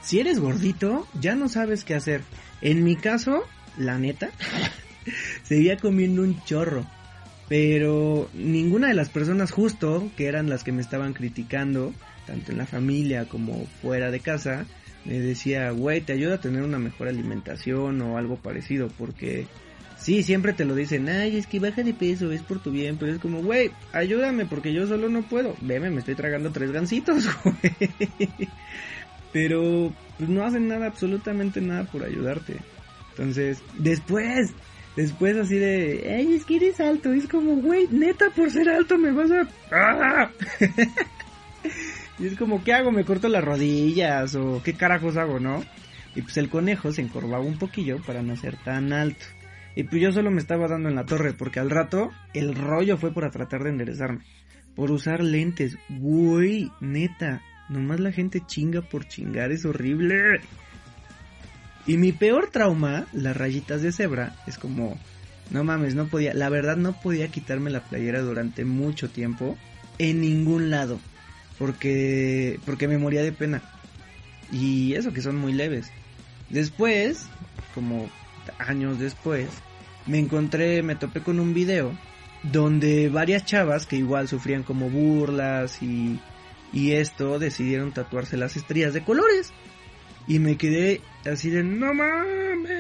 Si 0.02 0.20
eres 0.20 0.40
gordito, 0.40 1.08
ya 1.20 1.36
no 1.36 1.48
sabes 1.48 1.84
qué 1.86 1.94
hacer. 1.94 2.22
En 2.62 2.84
mi 2.84 2.96
caso, 2.96 3.44
la 3.78 4.00
neta, 4.00 4.32
seguía 5.44 5.78
comiendo 5.78 6.24
un 6.24 6.44
chorro. 6.46 6.86
Pero 7.48 8.28
ninguna 8.34 8.88
de 8.88 8.96
las 8.96 9.10
personas 9.10 9.52
justo, 9.52 10.10
que 10.18 10.26
eran 10.26 10.50
las 10.50 10.64
que 10.64 10.72
me 10.72 10.82
estaban 10.82 11.14
criticando, 11.14 11.94
tanto 12.26 12.52
en 12.52 12.58
la 12.58 12.66
familia 12.66 13.26
como 13.26 13.68
fuera 13.82 14.10
de 14.10 14.20
casa, 14.20 14.66
me 15.06 15.20
decía, 15.20 15.72
güey, 15.72 16.02
te 16.02 16.14
ayuda 16.14 16.36
a 16.36 16.42
tener 16.42 16.64
una 16.64 16.80
mejor 16.80 17.08
alimentación 17.08 18.02
o 18.02 18.18
algo 18.18 18.36
parecido, 18.38 18.88
porque 18.98 19.48
sí, 19.98 20.24
siempre 20.24 20.54
te 20.54 20.66
lo 20.66 20.76
dicen, 20.76 21.10
ay, 21.10 21.38
es 21.38 21.48
que 21.48 21.60
baja 21.60 21.84
de 21.84 21.94
peso, 21.94 22.32
es 22.32 22.42
por 22.42 22.60
tu 22.60 22.72
bien, 22.72 22.98
pero 22.98 23.12
es 23.12 23.20
como, 23.20 23.42
güey, 23.42 23.72
ayúdame 23.94 24.46
porque 24.46 24.74
yo 24.74 24.88
solo 24.88 25.10
no 25.10 25.24
puedo. 25.24 25.56
Veme, 25.62 25.90
me 25.90 26.00
estoy 26.00 26.16
tragando 26.16 26.52
tres 26.52 26.72
gancitos, 26.72 27.26
güey. 27.44 28.50
Pero 29.34 29.94
pues 30.18 30.30
no 30.30 30.44
hacen 30.44 30.68
nada, 30.68 30.88
absolutamente 30.88 31.62
nada 31.62 31.86
por 31.86 32.04
ayudarte. 32.04 32.58
Entonces, 33.12 33.62
después, 33.78 34.52
después 34.96 35.38
así 35.38 35.56
de, 35.56 36.14
ay, 36.16 36.34
es 36.34 36.46
que 36.46 36.58
eres 36.58 36.80
alto, 36.80 37.12
es 37.14 37.28
como, 37.28 37.56
güey, 37.56 37.88
neta, 37.90 38.30
por 38.30 38.52
ser 38.52 38.70
alto 38.70 38.98
me 38.98 39.12
vas 39.12 39.32
a... 39.32 39.48
¡Ah! 39.72 40.32
Y 42.22 42.28
es 42.28 42.38
como, 42.38 42.64
¿qué 42.64 42.74
hago? 42.74 42.92
¿Me 42.92 43.04
corto 43.04 43.28
las 43.30 43.44
rodillas? 43.44 44.36
¿O 44.36 44.62
qué 44.64 44.76
carajos 44.76 45.18
hago, 45.18 45.40
no? 45.40 45.66
Y 46.16 46.22
pues 46.22 46.38
el 46.38 46.50
conejo 46.50 46.92
se 46.92 47.02
encorvaba 47.02 47.44
un 47.44 47.58
poquillo 47.58 48.00
para 48.06 48.22
no 48.22 48.36
ser 48.36 48.58
tan 48.58 48.94
alto. 48.94 49.26
Y 49.76 49.84
pues 49.84 50.00
yo 50.00 50.12
solo 50.12 50.30
me 50.30 50.40
estaba 50.40 50.68
dando 50.68 50.88
en 50.88 50.96
la 50.96 51.06
torre 51.06 51.34
porque 51.34 51.60
al 51.60 51.72
rato 51.72 52.12
el 52.36 52.54
rollo 52.54 52.98
fue 52.98 53.12
para 53.12 53.32
tratar 53.32 53.64
de 53.64 53.72
enderezarme. 53.72 54.20
Por 54.76 54.92
usar 54.92 55.24
lentes. 55.24 55.80
Güey, 55.90 56.72
neta. 56.80 57.42
Nomás 57.70 58.00
la 58.00 58.12
gente 58.12 58.44
chinga 58.46 58.82
por 58.82 59.08
chingar, 59.08 59.52
es 59.52 59.66
horrible. 59.66 60.42
Y 61.88 61.98
mi 61.98 62.12
peor 62.12 62.52
trauma, 62.52 63.08
las 63.14 63.36
rayitas 63.36 63.82
de 63.82 63.92
cebra, 63.92 64.36
es 64.46 64.60
como... 64.60 65.00
No 65.50 65.64
mames, 65.64 65.96
no 65.96 66.06
podía, 66.08 66.34
la 66.36 66.50
verdad 66.50 66.78
no 66.78 66.94
podía 66.94 67.30
quitarme 67.30 67.72
la 67.72 67.84
playera 67.84 68.22
durante 68.22 68.64
mucho 68.64 69.10
tiempo. 69.10 69.58
En 69.98 70.22
ningún 70.22 70.70
lado 70.70 71.00
porque 71.62 72.60
porque 72.66 72.88
me 72.88 72.98
moría 72.98 73.22
de 73.22 73.32
pena. 73.32 73.62
Y 74.52 74.96
eso 74.96 75.14
que 75.14 75.22
son 75.22 75.36
muy 75.36 75.54
leves. 75.54 75.92
Después, 76.50 77.28
como 77.76 78.10
años 78.58 78.98
después, 78.98 79.48
me 80.08 80.18
encontré, 80.18 80.82
me 80.82 80.96
topé 80.96 81.22
con 81.22 81.40
un 81.40 81.54
video 81.54 81.96
donde 82.42 83.10
varias 83.10 83.46
chavas 83.46 83.86
que 83.86 83.96
igual 83.96 84.28
sufrían 84.28 84.64
como 84.64 84.90
burlas 84.90 85.84
y 85.84 86.20
y 86.74 86.94
esto 86.94 87.38
decidieron 87.38 87.92
tatuarse 87.92 88.38
las 88.38 88.58
estrellas 88.58 88.96
de 88.96 89.04
colores. 89.04 89.54
Y 90.28 90.40
me 90.40 90.58
quedé 90.58 91.02
así 91.32 91.52
de 91.52 91.62
no 91.64 91.94
mames. 91.94 92.72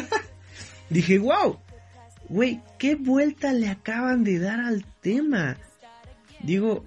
Dije, 0.90 1.18
wow, 1.20 1.60
güey, 2.28 2.60
qué 2.76 2.96
vuelta 2.96 3.52
le 3.52 3.68
acaban 3.68 4.24
de 4.24 4.40
dar 4.40 4.58
al 4.58 4.84
tema 5.00 5.56
digo, 6.42 6.86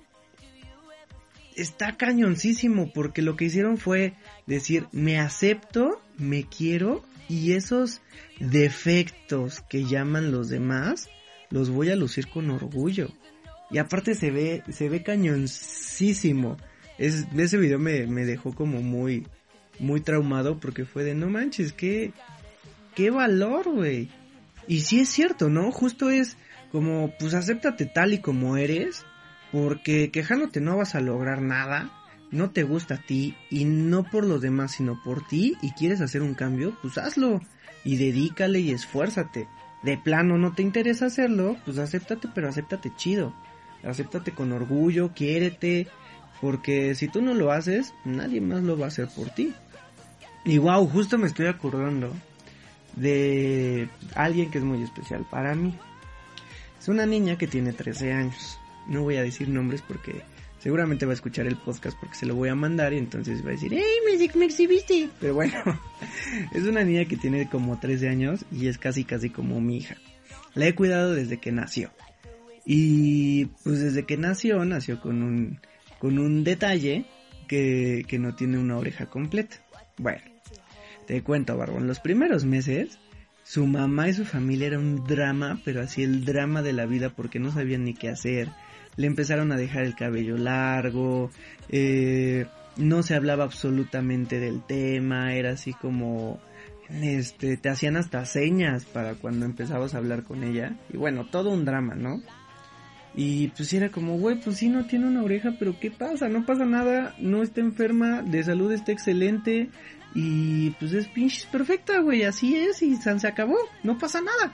está 1.56 1.98
cañoncísimo 1.98 2.92
porque 2.94 3.22
lo 3.22 3.36
que 3.36 3.46
hicieron 3.46 3.78
fue 3.78 4.14
decir, 4.48 4.88
me 4.92 5.20
acepto, 5.20 6.02
me 6.18 6.44
quiero 6.44 7.04
y 7.30 7.54
esos 7.54 8.02
defectos 8.40 9.62
que 9.70 9.86
llaman 9.86 10.32
los 10.32 10.50
demás, 10.50 11.10
los 11.50 11.70
voy 11.70 11.90
a 11.90 11.96
lucir 11.96 12.28
con 12.28 12.50
orgullo. 12.50 13.10
Y 13.72 13.78
aparte 13.78 14.14
se 14.14 14.30
ve, 14.30 14.64
se 14.72 14.90
ve 14.90 15.04
cañoncísimo. 15.04 16.58
Es, 16.98 17.26
ese 17.36 17.58
video 17.58 17.80
me, 17.80 18.06
me 18.06 18.26
dejó 18.26 18.54
como 18.54 18.82
muy, 18.82 19.26
muy 19.80 20.02
traumado 20.02 20.60
porque 20.60 20.86
fue 20.86 21.04
de 21.04 21.16
no 21.16 21.28
manches, 21.28 21.74
qué, 21.74 22.14
qué 22.96 23.10
valor, 23.10 23.72
güey. 23.72 24.10
Y 24.68 24.82
sí 24.82 25.00
es 25.00 25.10
cierto, 25.10 25.50
¿no? 25.50 25.72
Justo 25.72 26.10
es 26.10 26.38
como, 26.72 27.14
pues 27.20 27.34
acéptate 27.34 27.86
tal 27.86 28.14
y 28.14 28.20
como 28.20 28.58
eres, 28.58 29.06
porque 29.54 30.10
quejándote 30.10 30.60
no 30.62 30.76
vas 30.76 30.96
a 30.96 31.00
lograr 31.00 31.44
nada, 31.44 31.92
no 32.32 32.50
te 32.50 32.64
gusta 32.64 32.96
a 32.96 32.98
ti 32.98 33.38
y 33.52 33.66
no 33.66 34.04
por 34.04 34.26
los 34.26 34.42
demás, 34.42 34.72
sino 34.72 35.00
por 35.04 35.26
ti 35.28 35.56
y 35.62 35.72
quieres 35.74 36.02
hacer 36.02 36.24
un 36.24 36.34
cambio, 36.34 36.76
pues 36.82 36.98
hazlo 36.98 37.40
y 37.86 37.98
dedícale 37.98 38.60
y 38.60 38.72
esfuérzate. 38.72 39.48
De 39.84 39.96
plano 39.96 40.40
no 40.40 40.54
te 40.54 40.64
interesa 40.64 41.06
hacerlo, 41.06 41.56
pues 41.66 41.78
acéptate, 41.78 42.30
pero 42.34 42.50
acéptate 42.50 42.92
chido. 42.96 43.32
Acéptate 43.84 44.32
con 44.32 44.52
orgullo, 44.54 45.12
quiérete, 45.14 45.88
porque 46.42 46.96
si 46.96 47.08
tú 47.08 47.22
no 47.22 47.36
lo 47.36 47.52
haces, 47.52 47.94
nadie 48.06 48.42
más 48.42 48.64
lo 48.64 48.76
va 48.76 48.86
a 48.86 48.88
hacer 48.88 49.08
por 49.16 49.30
ti. 49.30 49.54
Y 50.46 50.58
wow, 50.58 50.88
justo 50.88 51.20
me 51.20 51.28
estoy 51.28 51.46
acordando 51.46 52.12
de 52.96 53.88
alguien 54.16 54.50
que 54.50 54.58
es 54.58 54.64
muy 54.64 54.82
especial 54.82 55.28
para 55.30 55.54
mí. 55.54 55.76
Es 56.80 56.88
una 56.88 57.06
niña 57.06 57.38
que 57.38 57.46
tiene 57.46 57.72
13 57.72 58.14
años. 58.14 58.58
No 58.88 59.04
voy 59.04 59.18
a 59.18 59.24
decir 59.24 59.50
nombres 59.50 59.82
porque 59.82 60.22
seguramente 60.60 61.06
va 61.06 61.12
a 61.12 61.16
escuchar 61.16 61.46
el 61.48 61.58
podcast 61.58 61.98
porque 62.00 62.16
se 62.16 62.26
lo 62.26 62.36
voy 62.36 62.50
a 62.50 62.56
mandar 62.56 62.94
y 62.94 62.98
entonces 62.98 63.44
va 63.44 63.50
a 63.50 63.52
decir, 63.52 63.74
¡Hey, 63.74 64.30
me, 64.36 64.46
exhibiste! 64.46 65.10
Pero 65.20 65.34
bueno, 65.34 65.54
es 66.54 66.64
una 66.64 66.84
niña 66.84 67.06
que 67.06 67.18
tiene 67.18 67.50
como 67.50 67.80
13 67.80 68.10
años 68.10 68.46
y 68.52 68.68
es 68.68 68.78
casi 68.78 69.04
casi 69.04 69.30
como 69.30 69.60
mi 69.62 69.78
hija. 69.78 69.96
La 70.56 70.68
he 70.68 70.76
cuidado 70.76 71.14
desde 71.14 71.40
que 71.40 71.52
nació. 71.52 71.92
Y 72.66 73.46
pues 73.64 73.82
desde 73.82 74.04
que 74.04 74.18
nació, 74.18 74.64
nació 74.64 75.02
con 75.02 75.22
un, 75.22 75.60
con 76.00 76.18
un 76.20 76.44
detalle 76.44 77.06
que, 77.48 78.06
que 78.08 78.20
no 78.20 78.36
tiene 78.36 78.58
una 78.58 78.78
oreja 78.78 79.08
completa. 79.08 79.58
Bueno, 79.98 80.22
te 81.08 81.22
cuento, 81.24 81.58
Barbón, 81.58 81.88
los 81.88 82.00
primeros 82.00 82.46
meses 82.46 83.00
su 83.44 83.68
mamá 83.68 84.08
y 84.08 84.14
su 84.14 84.24
familia 84.24 84.68
era 84.68 84.80
un 84.80 85.04
drama, 85.06 85.60
pero 85.66 85.82
así 85.82 86.02
el 86.02 86.24
drama 86.24 86.62
de 86.62 86.74
la 86.74 86.86
vida 86.86 87.10
porque 87.10 87.40
no 87.40 87.52
sabían 87.52 87.84
ni 87.84 87.94
qué 87.94 88.10
hacer. 88.10 88.50
Le 88.96 89.08
empezaron 89.08 89.52
a 89.52 89.58
dejar 89.58 89.84
el 89.84 89.96
cabello 89.96 90.38
largo, 90.38 91.32
eh, 91.70 92.46
no 92.78 93.04
se 93.04 93.16
hablaba 93.16 93.44
absolutamente 93.44 94.40
del 94.40 94.64
tema, 94.66 95.34
era 95.34 95.52
así 95.52 95.74
como, 95.74 96.40
este, 96.90 97.58
te 97.58 97.70
hacían 97.70 97.98
hasta 97.98 98.26
señas 98.26 98.86
para 98.86 99.16
cuando 99.16 99.46
empezabas 99.46 99.94
a 99.94 99.98
hablar 99.98 100.24
con 100.24 100.44
ella. 100.44 100.76
Y 100.92 100.98
bueno, 100.98 101.26
todo 101.26 101.52
un 101.52 101.66
drama, 101.66 101.96
¿no? 101.96 102.22
Y 103.16 103.50
pues 103.50 103.72
era 103.74 103.90
como, 103.90 104.18
güey, 104.18 104.40
pues 104.40 104.58
sí, 104.58 104.70
no 104.70 104.88
tiene 104.88 105.08
una 105.08 105.24
oreja, 105.24 105.56
pero 105.60 105.80
¿qué 105.80 105.92
pasa? 105.92 106.30
No 106.30 106.46
pasa 106.46 106.66
nada, 106.66 107.16
no 107.20 107.44
está 107.44 107.62
enferma, 107.62 108.24
de 108.24 108.44
salud 108.44 108.72
está 108.72 108.92
excelente, 108.92 109.70
y 110.16 110.72
pues 110.72 110.94
es 110.94 111.08
pinches 111.08 111.46
perfecta, 111.46 112.00
güey, 112.00 112.24
así 112.24 112.56
es 112.56 112.82
y 112.82 112.96
se 112.98 113.28
acabó, 113.28 113.58
no 113.84 113.98
pasa 113.98 114.20
nada. 114.22 114.54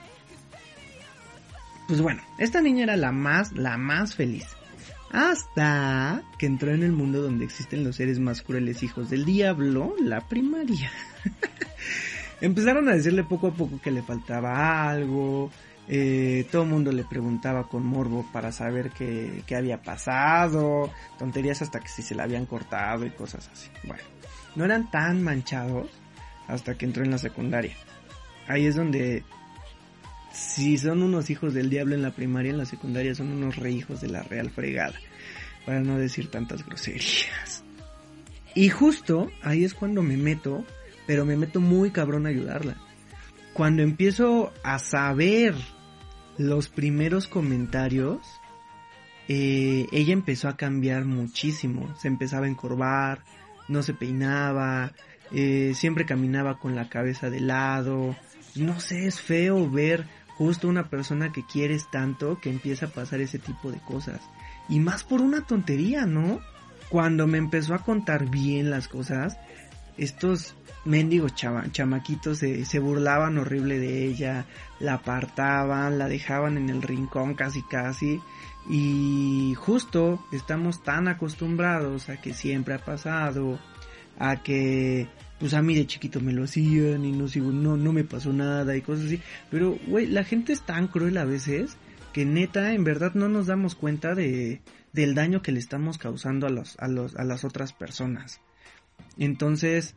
Pues 1.90 2.02
bueno, 2.02 2.22
esta 2.38 2.60
niña 2.60 2.84
era 2.84 2.96
la 2.96 3.12
más, 3.12 3.52
la 3.52 3.76
más 3.76 4.14
feliz. 4.14 4.46
Hasta 5.10 6.22
que 6.38 6.46
entró 6.46 6.72
en 6.72 6.84
el 6.84 6.92
mundo 6.92 7.20
donde 7.20 7.44
existen 7.44 7.82
los 7.82 7.96
seres 7.96 8.20
más 8.20 8.42
crueles 8.42 8.82
hijos 8.84 9.10
del 9.10 9.24
diablo, 9.24 9.94
la 10.00 10.20
primaria. 10.28 10.90
Empezaron 12.40 12.88
a 12.88 12.92
decirle 12.92 13.24
poco 13.24 13.48
a 13.48 13.52
poco 13.52 13.80
que 13.80 13.90
le 13.90 14.02
faltaba 14.02 14.88
algo. 14.88 15.50
Eh, 15.88 16.46
todo 16.52 16.62
el 16.62 16.68
mundo 16.68 16.92
le 16.92 17.02
preguntaba 17.02 17.66
con 17.68 17.84
morbo 17.84 18.24
para 18.32 18.52
saber 18.52 18.90
qué, 18.90 19.42
qué 19.46 19.56
había 19.56 19.82
pasado. 19.82 20.90
Tonterías 21.18 21.60
hasta 21.60 21.80
que 21.80 21.88
si 21.88 22.02
se 22.02 22.14
la 22.14 22.22
habían 22.22 22.46
cortado 22.46 23.04
y 23.04 23.10
cosas 23.10 23.50
así. 23.52 23.68
Bueno 23.84 24.04
no 24.54 24.64
eran 24.64 24.90
tan 24.90 25.22
manchados 25.22 25.88
hasta 26.48 26.76
que 26.76 26.86
entró 26.86 27.04
en 27.04 27.10
la 27.10 27.18
secundaria. 27.18 27.74
Ahí 28.48 28.66
es 28.66 28.74
donde, 28.74 29.22
si 30.40 30.78
son 30.78 31.02
unos 31.02 31.28
hijos 31.28 31.52
del 31.52 31.68
diablo 31.68 31.94
en 31.94 32.02
la 32.02 32.12
primaria, 32.12 32.50
en 32.50 32.58
la 32.58 32.64
secundaria 32.64 33.14
son 33.14 33.30
unos 33.30 33.56
rehijos 33.56 34.00
de 34.00 34.08
la 34.08 34.22
real 34.22 34.50
fregada, 34.50 34.98
para 35.66 35.80
no 35.80 35.98
decir 35.98 36.30
tantas 36.30 36.64
groserías. 36.64 37.62
Y 38.54 38.70
justo 38.70 39.30
ahí 39.42 39.64
es 39.64 39.74
cuando 39.74 40.02
me 40.02 40.16
meto, 40.16 40.64
pero 41.06 41.26
me 41.26 41.36
meto 41.36 41.60
muy 41.60 41.90
cabrón 41.90 42.26
a 42.26 42.30
ayudarla. 42.30 42.76
Cuando 43.52 43.82
empiezo 43.82 44.52
a 44.64 44.78
saber 44.78 45.54
los 46.38 46.68
primeros 46.68 47.28
comentarios, 47.28 48.20
eh, 49.28 49.86
ella 49.92 50.14
empezó 50.14 50.48
a 50.48 50.56
cambiar 50.56 51.04
muchísimo. 51.04 51.94
Se 51.96 52.08
empezaba 52.08 52.46
a 52.46 52.50
encorvar, 52.50 53.22
no 53.68 53.82
se 53.82 53.92
peinaba, 53.92 54.92
eh, 55.32 55.72
siempre 55.74 56.06
caminaba 56.06 56.58
con 56.58 56.74
la 56.74 56.88
cabeza 56.88 57.28
de 57.28 57.40
lado. 57.40 58.16
No 58.56 58.80
sé, 58.80 59.06
es 59.06 59.20
feo 59.20 59.70
ver 59.70 60.06
justo 60.40 60.68
una 60.68 60.88
persona 60.88 61.32
que 61.32 61.44
quieres 61.44 61.90
tanto 61.90 62.40
que 62.40 62.48
empieza 62.48 62.86
a 62.86 62.88
pasar 62.88 63.20
ese 63.20 63.38
tipo 63.38 63.70
de 63.70 63.78
cosas. 63.78 64.22
Y 64.70 64.80
más 64.80 65.04
por 65.04 65.20
una 65.20 65.42
tontería, 65.42 66.06
¿no? 66.06 66.40
Cuando 66.88 67.26
me 67.26 67.36
empezó 67.36 67.74
a 67.74 67.84
contar 67.84 68.30
bien 68.30 68.70
las 68.70 68.88
cosas, 68.88 69.36
estos 69.98 70.54
mendigos 70.86 71.34
chamaquitos 71.34 72.38
se, 72.38 72.64
se, 72.64 72.78
burlaban 72.78 73.36
horrible 73.36 73.78
de 73.78 74.06
ella, 74.06 74.46
la 74.78 74.94
apartaban, 74.94 75.98
la 75.98 76.08
dejaban 76.08 76.56
en 76.56 76.70
el 76.70 76.80
rincón 76.80 77.34
casi 77.34 77.60
casi. 77.62 78.18
Y 78.66 79.54
justo 79.58 80.24
estamos 80.32 80.82
tan 80.82 81.06
acostumbrados 81.08 82.08
a 82.08 82.16
que 82.16 82.32
siempre 82.32 82.72
ha 82.72 82.82
pasado, 82.82 83.58
a 84.18 84.42
que 84.42 85.06
pues 85.40 85.54
a 85.54 85.62
mí 85.62 85.74
de 85.74 85.86
chiquito 85.86 86.20
me 86.20 86.34
lo 86.34 86.44
hacían 86.44 87.04
y 87.04 87.12
no 87.12 87.26
sigo, 87.26 87.50
no, 87.50 87.78
no 87.78 87.92
me 87.94 88.04
pasó 88.04 88.32
nada 88.32 88.76
y 88.76 88.82
cosas 88.82 89.06
así. 89.06 89.20
Pero, 89.50 89.78
güey, 89.86 90.06
la 90.06 90.22
gente 90.22 90.52
es 90.52 90.60
tan 90.60 90.86
cruel 90.86 91.16
a 91.16 91.24
veces 91.24 91.78
que 92.12 92.26
neta, 92.26 92.74
en 92.74 92.84
verdad 92.84 93.14
no 93.14 93.28
nos 93.30 93.46
damos 93.46 93.74
cuenta 93.74 94.14
de, 94.14 94.60
del 94.92 95.14
daño 95.14 95.40
que 95.40 95.52
le 95.52 95.58
estamos 95.58 95.96
causando 95.96 96.46
a 96.46 96.50
los, 96.50 96.78
a 96.78 96.88
los, 96.88 97.16
a 97.16 97.24
las 97.24 97.44
otras 97.44 97.72
personas. 97.72 98.42
Entonces, 99.16 99.94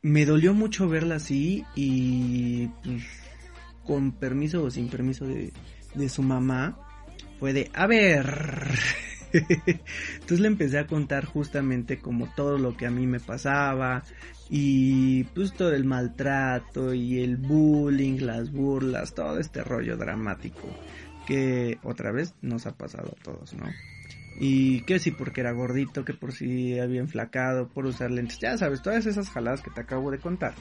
me 0.00 0.24
dolió 0.24 0.54
mucho 0.54 0.88
verla 0.88 1.16
así 1.16 1.64
y 1.74 2.68
pues, 2.82 3.04
con 3.84 4.12
permiso 4.12 4.64
o 4.64 4.70
sin 4.70 4.88
permiso 4.88 5.26
de, 5.26 5.52
de 5.94 6.08
su 6.08 6.22
mamá, 6.22 6.78
fue 7.38 7.52
de, 7.52 7.70
a 7.74 7.86
ver. 7.86 8.78
Entonces 9.32 10.40
le 10.40 10.48
empecé 10.48 10.78
a 10.78 10.86
contar 10.86 11.24
justamente 11.24 11.98
como 11.98 12.32
todo 12.34 12.58
lo 12.58 12.76
que 12.76 12.86
a 12.86 12.90
mí 12.90 13.06
me 13.06 13.20
pasaba 13.20 14.02
y 14.48 15.24
pues 15.24 15.52
todo 15.52 15.72
el 15.72 15.84
maltrato 15.84 16.94
y 16.94 17.20
el 17.20 17.36
bullying, 17.36 18.20
las 18.20 18.52
burlas, 18.52 19.14
todo 19.14 19.38
este 19.38 19.62
rollo 19.64 19.96
dramático 19.96 20.68
que 21.26 21.78
otra 21.82 22.12
vez 22.12 22.34
nos 22.42 22.66
ha 22.66 22.76
pasado 22.76 23.16
a 23.18 23.22
todos, 23.22 23.54
¿no? 23.54 23.66
Y 24.38 24.82
que 24.82 24.98
si 24.98 25.10
porque 25.10 25.40
era 25.40 25.52
gordito, 25.52 26.04
que 26.04 26.12
por 26.14 26.32
si 26.32 26.78
había 26.78 27.00
enflacado, 27.00 27.68
por 27.68 27.86
usar 27.86 28.10
lentes, 28.10 28.38
ya 28.38 28.56
sabes, 28.56 28.82
todas 28.82 29.06
esas 29.06 29.30
jaladas 29.30 29.62
que 29.62 29.70
te 29.70 29.80
acabo 29.80 30.10
de 30.10 30.18
contar. 30.18 30.54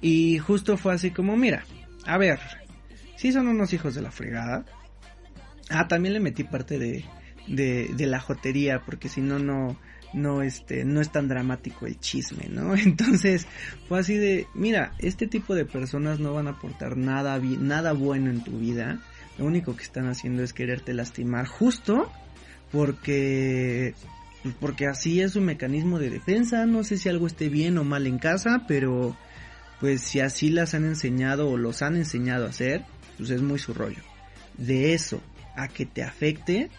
Y 0.00 0.38
justo 0.38 0.76
fue 0.76 0.92
así 0.92 1.12
como, 1.12 1.36
mira, 1.36 1.64
a 2.04 2.18
ver, 2.18 2.40
si 3.16 3.32
son 3.32 3.46
unos 3.46 3.72
hijos 3.72 3.94
de 3.94 4.02
la 4.02 4.10
fregada, 4.10 4.64
Ah, 5.74 5.88
también 5.88 6.12
le 6.12 6.20
metí 6.20 6.44
parte 6.44 6.78
de, 6.78 7.04
de, 7.46 8.06
la 8.06 8.20
jotería, 8.20 8.82
porque 8.84 9.08
si 9.08 9.20
no, 9.20 9.38
no, 9.38 9.76
no, 10.12 10.42
este, 10.42 10.84
no 10.84 11.00
es 11.00 11.10
tan 11.10 11.28
dramático 11.28 11.86
el 11.86 11.98
chisme, 11.98 12.48
¿no? 12.48 12.74
Entonces, 12.76 13.46
fue 13.88 13.98
así 13.98 14.16
de, 14.16 14.46
mira, 14.54 14.94
este 14.98 15.26
tipo 15.26 15.54
de 15.54 15.64
personas 15.64 16.20
no 16.20 16.34
van 16.34 16.48
a 16.48 16.52
aportar 16.52 16.96
nada, 16.96 17.38
nada 17.38 17.92
bueno 17.92 18.30
en 18.30 18.42
tu 18.44 18.58
vida. 18.58 19.00
Lo 19.38 19.46
único 19.46 19.76
que 19.76 19.82
están 19.82 20.08
haciendo 20.08 20.42
es 20.42 20.52
quererte 20.52 20.92
lastimar 20.92 21.46
justo 21.46 22.10
porque, 22.70 23.94
porque 24.60 24.86
así 24.86 25.20
es 25.20 25.36
un 25.36 25.44
mecanismo 25.44 25.98
de 25.98 26.10
defensa. 26.10 26.66
No 26.66 26.84
sé 26.84 26.98
si 26.98 27.08
algo 27.08 27.26
esté 27.26 27.48
bien 27.48 27.78
o 27.78 27.84
mal 27.84 28.06
en 28.06 28.18
casa, 28.18 28.64
pero 28.68 29.16
pues 29.80 30.02
si 30.02 30.20
así 30.20 30.50
las 30.50 30.74
han 30.74 30.84
enseñado 30.84 31.48
o 31.48 31.56
los 31.56 31.82
han 31.82 31.96
enseñado 31.96 32.46
a 32.46 32.50
hacer, 32.50 32.84
pues 33.18 33.30
es 33.30 33.42
muy 33.42 33.58
su 33.58 33.74
rollo. 33.74 34.02
De 34.56 34.94
eso 34.94 35.20
a 35.56 35.68
que 35.68 35.86
te 35.86 36.02
afecte, 36.02 36.70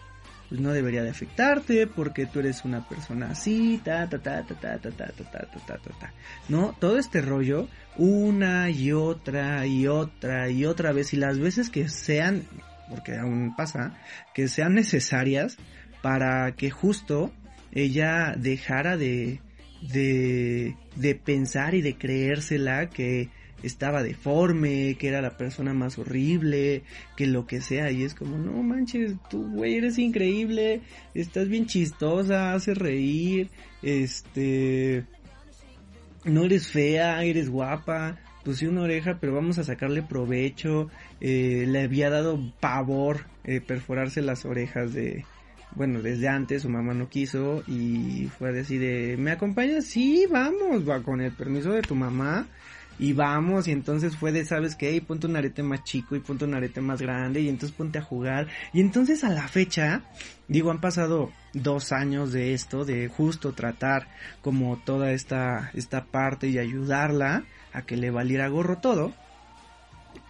pues 0.48 0.60
no 0.60 0.72
debería 0.72 1.02
de 1.02 1.10
afectarte 1.10 1.86
porque 1.86 2.26
tú 2.26 2.40
eres 2.40 2.64
una 2.64 2.86
persona 2.88 3.30
así, 3.30 3.80
ta 3.84 4.08
ta 4.08 4.18
ta 4.18 4.42
ta 4.44 4.54
ta 4.54 4.78
ta 4.78 4.90
ta 4.90 5.06
ta 5.06 5.24
ta 5.30 5.46
ta 5.66 5.78
ta 5.78 5.98
ta. 5.98 6.12
No, 6.48 6.74
todo 6.78 6.98
este 6.98 7.20
rollo 7.20 7.68
una 7.96 8.70
y 8.70 8.92
otra 8.92 9.66
y 9.66 9.86
otra 9.86 10.50
y 10.50 10.64
otra 10.64 10.92
vez 10.92 11.12
y 11.14 11.16
las 11.16 11.38
veces 11.38 11.70
que 11.70 11.88
sean, 11.88 12.44
porque 12.90 13.16
aún 13.16 13.54
pasa, 13.56 13.94
que 14.34 14.48
sean 14.48 14.74
necesarias 14.74 15.56
para 16.02 16.52
que 16.52 16.70
justo 16.70 17.32
ella 17.72 18.34
dejara 18.36 18.96
de 18.96 19.40
de 19.92 20.76
de 20.96 21.14
pensar 21.14 21.74
y 21.74 21.82
de 21.82 21.96
creérsela 21.96 22.88
que 22.88 23.30
estaba 23.64 24.02
deforme, 24.02 24.96
que 24.98 25.08
era 25.08 25.22
la 25.22 25.36
persona 25.36 25.72
más 25.74 25.98
horrible, 25.98 26.82
que 27.16 27.26
lo 27.26 27.46
que 27.46 27.60
sea, 27.60 27.90
y 27.90 28.04
es 28.04 28.14
como, 28.14 28.38
no 28.38 28.62
manches, 28.62 29.14
tú, 29.30 29.44
güey, 29.50 29.76
eres 29.76 29.98
increíble, 29.98 30.82
estás 31.14 31.48
bien 31.48 31.66
chistosa, 31.66 32.52
haces 32.52 32.76
reír, 32.76 33.48
este, 33.82 35.04
no 36.24 36.44
eres 36.44 36.68
fea, 36.68 37.24
eres 37.24 37.48
guapa, 37.48 38.18
pues 38.44 38.58
sí 38.58 38.66
una 38.66 38.82
oreja, 38.82 39.18
pero 39.20 39.34
vamos 39.34 39.58
a 39.58 39.64
sacarle 39.64 40.02
provecho, 40.02 40.90
eh, 41.20 41.64
le 41.66 41.82
había 41.82 42.10
dado 42.10 42.38
pavor 42.60 43.26
eh, 43.44 43.60
perforarse 43.60 44.20
las 44.20 44.44
orejas 44.44 44.92
de, 44.92 45.24
bueno, 45.74 46.02
desde 46.02 46.28
antes 46.28 46.62
su 46.62 46.68
mamá 46.68 46.94
no 46.94 47.08
quiso 47.08 47.64
y 47.66 48.28
fue 48.38 48.50
a 48.50 48.52
decir 48.52 48.80
de, 48.80 49.16
¿me 49.16 49.32
acompañas? 49.32 49.86
Sí, 49.86 50.26
vamos, 50.30 50.88
va 50.88 51.02
con 51.02 51.20
el 51.20 51.32
permiso 51.32 51.72
de 51.72 51.82
tu 51.82 51.94
mamá 51.94 52.46
y 52.98 53.12
vamos 53.12 53.68
y 53.68 53.72
entonces 53.72 54.16
fue 54.16 54.32
de, 54.32 54.44
¿sabes 54.44 54.76
qué? 54.76 54.94
Y 54.94 55.00
ponte 55.00 55.26
un 55.26 55.36
arete 55.36 55.62
más 55.62 55.84
chico 55.84 56.16
y 56.16 56.20
ponte 56.20 56.44
un 56.44 56.54
arete 56.54 56.80
más 56.80 57.00
grande 57.00 57.40
y 57.40 57.48
entonces 57.48 57.76
ponte 57.76 57.98
a 57.98 58.02
jugar 58.02 58.48
y 58.72 58.80
entonces 58.80 59.24
a 59.24 59.30
la 59.30 59.48
fecha, 59.48 60.02
digo, 60.48 60.70
han 60.70 60.80
pasado 60.80 61.30
dos 61.52 61.92
años 61.92 62.32
de 62.32 62.54
esto, 62.54 62.84
de 62.84 63.08
justo 63.08 63.52
tratar 63.52 64.08
como 64.42 64.76
toda 64.76 65.12
esta, 65.12 65.70
esta 65.74 66.04
parte 66.04 66.48
y 66.48 66.58
ayudarla 66.58 67.44
a 67.72 67.82
que 67.82 67.96
le 67.96 68.10
valiera 68.10 68.48
gorro 68.48 68.78
todo 68.78 69.12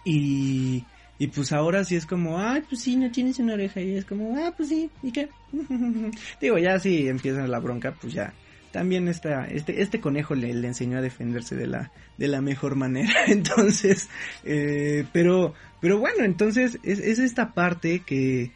y 0.03 0.83
y 1.17 1.27
pues 1.27 1.51
ahora 1.53 1.83
sí 1.85 1.95
es 1.95 2.05
como, 2.05 2.39
ay, 2.39 2.61
pues 2.67 2.81
sí, 2.81 2.95
no 2.97 3.09
tienes 3.09 3.39
una 3.39 3.53
oreja. 3.53 3.79
Y 3.79 3.95
es 3.95 4.05
como, 4.05 4.35
ah, 4.37 4.53
pues 4.55 4.69
sí, 4.69 4.89
¿y 5.01 5.11
qué? 5.11 5.29
Digo, 6.41 6.57
ya 6.57 6.77
si 6.79 7.07
empieza 7.07 7.47
la 7.47 7.59
bronca, 7.59 7.93
pues 7.93 8.13
ya. 8.13 8.33
También 8.75 9.07
esta, 9.07 9.45
este, 9.45 9.81
este 9.81 10.01
conejo 10.01 10.35
le, 10.35 10.53
le 10.53 10.67
enseñó 10.67 10.97
a 10.97 11.01
defenderse 11.01 11.55
de 11.55 11.65
la, 11.65 11.93
de 12.17 12.27
la 12.27 12.41
mejor 12.41 12.75
manera. 12.75 13.13
Entonces, 13.27 14.09
eh, 14.43 15.05
pero, 15.13 15.53
pero 15.79 15.97
bueno, 15.97 16.25
entonces 16.25 16.77
es, 16.83 16.99
es 16.99 17.19
esta 17.19 17.53
parte 17.53 18.01
que, 18.05 18.51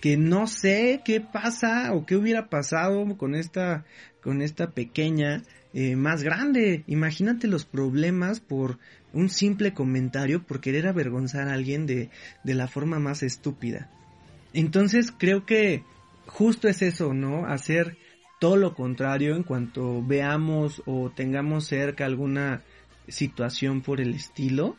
que 0.00 0.16
no 0.16 0.48
sé 0.48 1.02
qué 1.04 1.20
pasa 1.20 1.92
o 1.92 2.04
qué 2.04 2.16
hubiera 2.16 2.48
pasado 2.48 3.16
con 3.16 3.36
esta, 3.36 3.84
con 4.20 4.42
esta 4.42 4.72
pequeña 4.72 5.44
eh, 5.72 5.94
más 5.94 6.24
grande. 6.24 6.82
Imagínate 6.88 7.46
los 7.46 7.64
problemas 7.64 8.40
por 8.40 8.80
un 9.12 9.28
simple 9.28 9.72
comentario, 9.72 10.42
por 10.42 10.60
querer 10.60 10.88
avergonzar 10.88 11.46
a 11.46 11.54
alguien 11.54 11.86
de, 11.86 12.10
de 12.42 12.54
la 12.54 12.66
forma 12.66 12.98
más 12.98 13.22
estúpida. 13.22 13.88
Entonces 14.52 15.12
creo 15.16 15.46
que 15.46 15.84
justo 16.26 16.66
es 16.66 16.82
eso, 16.82 17.14
¿no? 17.14 17.46
Hacer 17.46 17.96
todo 18.40 18.56
lo 18.56 18.74
contrario 18.74 19.36
en 19.36 19.44
cuanto 19.44 20.02
veamos 20.04 20.82
o 20.86 21.12
tengamos 21.14 21.66
cerca 21.66 22.06
alguna 22.06 22.62
situación 23.06 23.82
por 23.82 24.00
el 24.00 24.14
estilo 24.14 24.76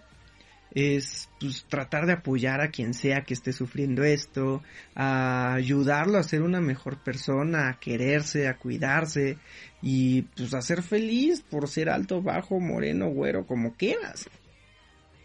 es 0.74 1.30
pues, 1.40 1.66
tratar 1.68 2.06
de 2.06 2.14
apoyar 2.14 2.62
a 2.62 2.72
quien 2.72 2.94
sea 2.94 3.24
que 3.24 3.34
esté 3.34 3.54
sufriendo 3.54 4.04
esto, 4.04 4.64
a 4.96 5.54
ayudarlo 5.54 6.18
a 6.18 6.24
ser 6.24 6.42
una 6.42 6.62
mejor 6.62 6.98
persona, 6.98 7.70
a 7.70 7.80
quererse, 7.80 8.48
a 8.48 8.58
cuidarse 8.58 9.38
y 9.82 10.24
pues 10.24 10.54
a 10.54 10.62
ser 10.62 10.82
feliz 10.82 11.42
por 11.42 11.68
ser 11.68 11.90
alto, 11.90 12.22
bajo, 12.22 12.60
moreno, 12.60 13.10
güero, 13.10 13.46
como 13.46 13.76
quieras. 13.76 14.30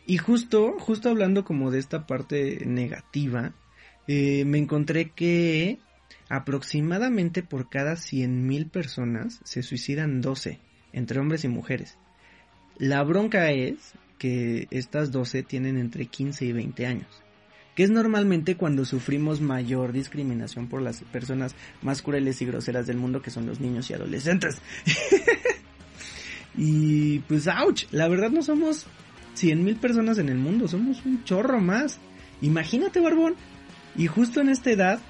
Y 0.07 0.19
justo, 0.19 0.77
justo 0.79 1.09
hablando 1.09 1.45
como 1.45 1.71
de 1.71 1.79
esta 1.79 2.07
parte 2.07 2.65
negativa, 2.67 3.55
eh, 4.09 4.45
me 4.45 4.59
encontré 4.59 5.11
que 5.11 5.79
aproximadamente 6.29 7.43
por 7.43 7.69
cada 7.69 7.95
100.000 7.95 8.71
personas 8.71 9.41
se 9.45 9.63
suicidan 9.63 10.21
12, 10.21 10.59
entre 10.93 11.21
hombres 11.21 11.45
y 11.45 11.49
mujeres. 11.49 11.99
La 12.79 13.03
bronca 13.03 13.51
es 13.51 13.95
que 14.19 14.67
estas 14.71 15.13
12 15.13 15.43
tienen 15.43 15.79
entre 15.79 16.07
15 16.07 16.47
y 16.47 16.53
20 16.53 16.87
años, 16.87 17.23
que 17.75 17.85
es 17.85 17.91
normalmente 17.91 18.57
cuando 18.57 18.85
sufrimos 18.85 19.41
mayor 19.41 19.93
discriminación 19.93 20.69
por 20.69 20.83
las 20.83 21.03
personas 21.05 21.55
más 21.83 22.03
crueles 22.03 22.41
y 22.43 22.47
groseras 22.47 22.87
del 22.87 22.97
mundo, 22.97 23.23
que 23.23 23.31
son 23.31 23.47
los 23.47 23.61
niños 23.61 23.89
y 23.91 23.95
adolescentes. 23.95 24.61
y 26.57 27.21
pues, 27.21 27.47
ouch, 27.47 27.85
la 27.93 28.09
verdad 28.09 28.31
no 28.31 28.43
somos 28.43 28.87
100 29.35 29.65
mil 29.65 29.77
personas 29.77 30.19
en 30.19 30.29
el 30.29 30.39
mundo, 30.39 30.67
somos 30.69 31.05
un 31.05 31.23
chorro 31.25 31.61
más. 31.61 31.99
Imagínate, 32.41 33.01
Barbón. 33.01 33.37
Y 33.97 34.07
justo 34.09 34.41
en 34.41 34.51
esta 34.51 34.71
edad, 34.71 35.01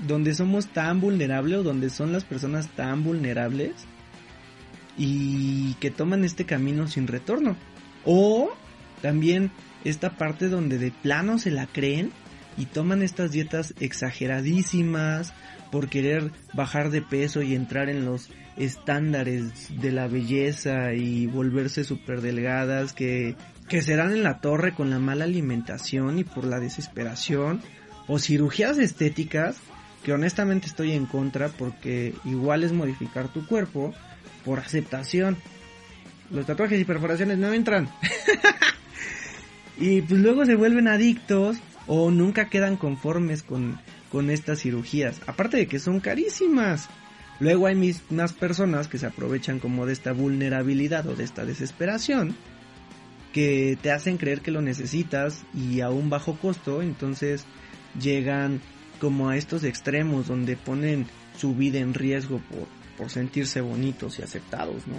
donde 0.00 0.34
somos 0.34 0.66
tan 0.68 1.00
vulnerables 1.00 1.58
o 1.58 1.62
donde 1.62 1.90
son 1.90 2.12
las 2.12 2.24
personas 2.24 2.68
tan 2.68 3.04
vulnerables 3.04 3.72
y 4.96 5.74
que 5.74 5.90
toman 5.90 6.24
este 6.24 6.44
camino 6.44 6.86
sin 6.88 7.06
retorno. 7.06 7.56
O 8.04 8.50
también 9.00 9.50
esta 9.84 10.16
parte 10.16 10.48
donde 10.48 10.78
de 10.78 10.90
plano 10.90 11.38
se 11.38 11.50
la 11.50 11.66
creen 11.66 12.10
y 12.56 12.66
toman 12.66 13.02
estas 13.02 13.32
dietas 13.32 13.74
exageradísimas 13.80 15.32
por 15.70 15.88
querer 15.88 16.30
bajar 16.52 16.90
de 16.90 17.00
peso 17.00 17.42
y 17.42 17.54
entrar 17.54 17.88
en 17.88 18.04
los 18.04 18.28
estándares 18.56 19.80
de 19.80 19.90
la 19.90 20.06
belleza 20.06 20.92
y 20.92 21.26
volverse 21.26 21.84
súper 21.84 22.20
delgadas 22.20 22.92
que, 22.92 23.36
que 23.68 23.80
serán 23.80 24.12
en 24.12 24.22
la 24.22 24.40
torre 24.40 24.74
con 24.74 24.90
la 24.90 24.98
mala 24.98 25.24
alimentación 25.24 26.18
y 26.18 26.24
por 26.24 26.44
la 26.44 26.60
desesperación 26.60 27.62
o 28.06 28.18
cirugías 28.18 28.76
estéticas 28.76 29.56
que 30.04 30.12
honestamente 30.12 30.66
estoy 30.66 30.92
en 30.92 31.06
contra 31.06 31.48
porque 31.48 32.14
igual 32.24 32.64
es 32.64 32.72
modificar 32.72 33.28
tu 33.28 33.46
cuerpo 33.46 33.94
por 34.44 34.58
aceptación 34.58 35.36
los 36.32 36.46
tatuajes 36.46 36.80
y 36.80 36.84
perforaciones 36.84 37.38
no 37.38 37.52
entran. 37.52 37.88
y 39.78 40.00
pues 40.02 40.20
luego 40.20 40.44
se 40.46 40.54
vuelven 40.54 40.88
adictos 40.88 41.58
o 41.86 42.10
nunca 42.10 42.48
quedan 42.48 42.76
conformes 42.76 43.42
con, 43.42 43.78
con 44.10 44.30
estas 44.30 44.60
cirugías. 44.60 45.20
Aparte 45.26 45.58
de 45.58 45.66
que 45.66 45.78
son 45.78 46.00
carísimas. 46.00 46.88
Luego 47.38 47.66
hay 47.66 47.74
mismas 47.74 48.32
personas 48.32 48.88
que 48.88 48.98
se 48.98 49.06
aprovechan 49.06 49.58
como 49.58 49.84
de 49.84 49.92
esta 49.92 50.12
vulnerabilidad 50.12 51.06
o 51.08 51.16
de 51.16 51.24
esta 51.24 51.44
desesperación 51.44 52.36
que 53.32 53.76
te 53.80 53.90
hacen 53.90 54.16
creer 54.16 54.42
que 54.42 54.50
lo 54.50 54.60
necesitas 54.60 55.42
y 55.54 55.80
a 55.80 55.90
un 55.90 56.10
bajo 56.10 56.36
costo, 56.36 56.82
entonces 56.82 57.46
llegan 57.98 58.60
como 59.02 59.30
a 59.30 59.36
estos 59.36 59.64
extremos 59.64 60.28
donde 60.28 60.56
ponen 60.56 61.08
su 61.36 61.56
vida 61.56 61.80
en 61.80 61.92
riesgo 61.92 62.38
por, 62.38 62.68
por 62.96 63.10
sentirse 63.10 63.60
bonitos 63.60 64.20
y 64.20 64.22
aceptados, 64.22 64.86
¿no? 64.86 64.94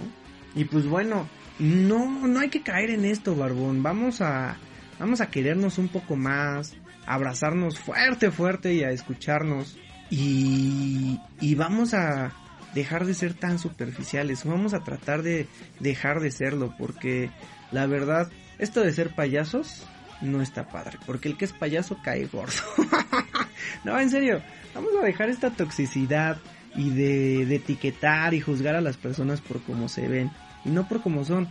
Y 0.54 0.66
pues 0.66 0.86
bueno, 0.86 1.26
no, 1.58 2.28
no 2.28 2.40
hay 2.40 2.50
que 2.50 2.62
caer 2.62 2.90
en 2.90 3.06
esto, 3.06 3.34
barbón. 3.34 3.82
Vamos 3.82 4.20
a, 4.20 4.58
vamos 4.98 5.22
a 5.22 5.30
querernos 5.30 5.78
un 5.78 5.88
poco 5.88 6.16
más, 6.16 6.74
a 7.06 7.14
abrazarnos 7.14 7.78
fuerte, 7.78 8.30
fuerte 8.30 8.74
y 8.74 8.84
a 8.84 8.90
escucharnos. 8.90 9.78
Y, 10.10 11.18
y 11.40 11.54
vamos 11.54 11.94
a 11.94 12.30
dejar 12.74 13.06
de 13.06 13.14
ser 13.14 13.32
tan 13.32 13.58
superficiales. 13.58 14.44
Vamos 14.44 14.74
a 14.74 14.84
tratar 14.84 15.22
de 15.22 15.48
dejar 15.80 16.20
de 16.20 16.30
serlo 16.30 16.74
porque 16.78 17.30
la 17.72 17.86
verdad, 17.86 18.30
esto 18.58 18.82
de 18.82 18.92
ser 18.92 19.14
payasos 19.14 19.86
no 20.20 20.42
está 20.42 20.68
padre. 20.68 20.98
Porque 21.06 21.30
el 21.30 21.38
que 21.38 21.46
es 21.46 21.54
payaso 21.54 21.96
cae 22.04 22.26
gordo. 22.26 22.52
no, 23.84 23.98
en 23.98 24.10
serio, 24.10 24.42
vamos 24.74 24.92
a 25.00 25.04
dejar 25.04 25.28
esta 25.28 25.50
toxicidad 25.50 26.38
y 26.76 26.90
de, 26.90 27.54
etiquetar 27.54 28.34
y 28.34 28.40
juzgar 28.40 28.74
a 28.74 28.80
las 28.80 28.96
personas 28.96 29.40
por 29.40 29.62
cómo 29.62 29.88
se 29.88 30.08
ven 30.08 30.30
y 30.64 30.70
no 30.70 30.88
por 30.88 31.02
cómo 31.02 31.24
son. 31.24 31.48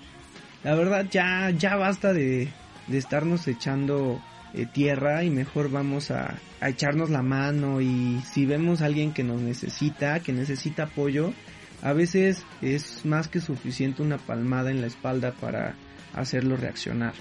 La 0.63 0.76
verdad 0.76 1.06
ya, 1.10 1.49
ya 1.52 1.76
basta 1.76 2.13
de, 2.13 2.49
de 2.88 2.97
estarnos 2.97 3.47
echando 3.47 4.21
eh, 4.54 4.65
tierra 4.65 5.23
y 5.23 5.30
mejor 5.30 5.69
vamos 5.69 6.12
a, 6.12 6.36
a, 6.62 6.69
echarnos 6.69 7.10
la 7.10 7.21
mano 7.21 7.82
y 7.82 8.21
si 8.32 8.45
vemos 8.45 8.82
a 8.82 8.86
alguien 8.86 9.13
que 9.13 9.23
nos 9.23 9.41
necesita, 9.41 10.19
que 10.19 10.34
necesita 10.34 10.84
apoyo, 10.84 11.34
a 11.82 11.93
veces 11.93 12.45
es 12.62 13.06
más 13.06 13.28
que 13.28 13.41
suficiente 13.41 14.02
una 14.02 14.17
palmada 14.17 14.71
en 14.71 14.82
la 14.82 14.88
espalda 14.88 15.34
para 15.34 15.76
hacerlo 16.13 16.56
reaccionar. 16.56 17.13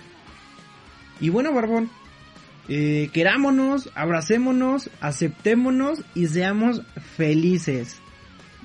Y 1.20 1.30
bueno, 1.30 1.52
Barbón, 1.52 1.90
eh, 2.68 3.10
querámonos, 3.12 3.90
abracémonos, 3.94 4.90
aceptémonos 5.00 6.00
y 6.14 6.26
seamos 6.26 6.82
felices. 7.16 7.98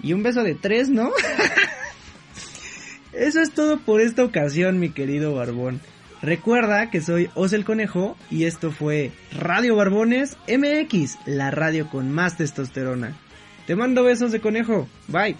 Y 0.03 0.13
un 0.13 0.23
beso 0.23 0.43
de 0.43 0.55
tres, 0.55 0.89
¿no? 0.89 1.11
Eso 3.13 3.41
es 3.41 3.51
todo 3.51 3.79
por 3.79 3.99
esta 3.99 4.23
ocasión, 4.23 4.79
mi 4.79 4.89
querido 4.89 5.33
Barbón. 5.33 5.81
Recuerda 6.21 6.89
que 6.89 7.01
soy 7.01 7.29
Os 7.35 7.53
el 7.53 7.65
Conejo 7.65 8.17
y 8.31 8.45
esto 8.45 8.71
fue 8.71 9.11
Radio 9.37 9.75
Barbones 9.75 10.37
MX, 10.47 11.17
la 11.25 11.51
radio 11.51 11.89
con 11.89 12.11
más 12.11 12.37
testosterona. 12.37 13.15
Te 13.67 13.75
mando 13.75 14.03
besos 14.03 14.31
de 14.31 14.39
conejo. 14.39 14.87
Bye. 15.07 15.35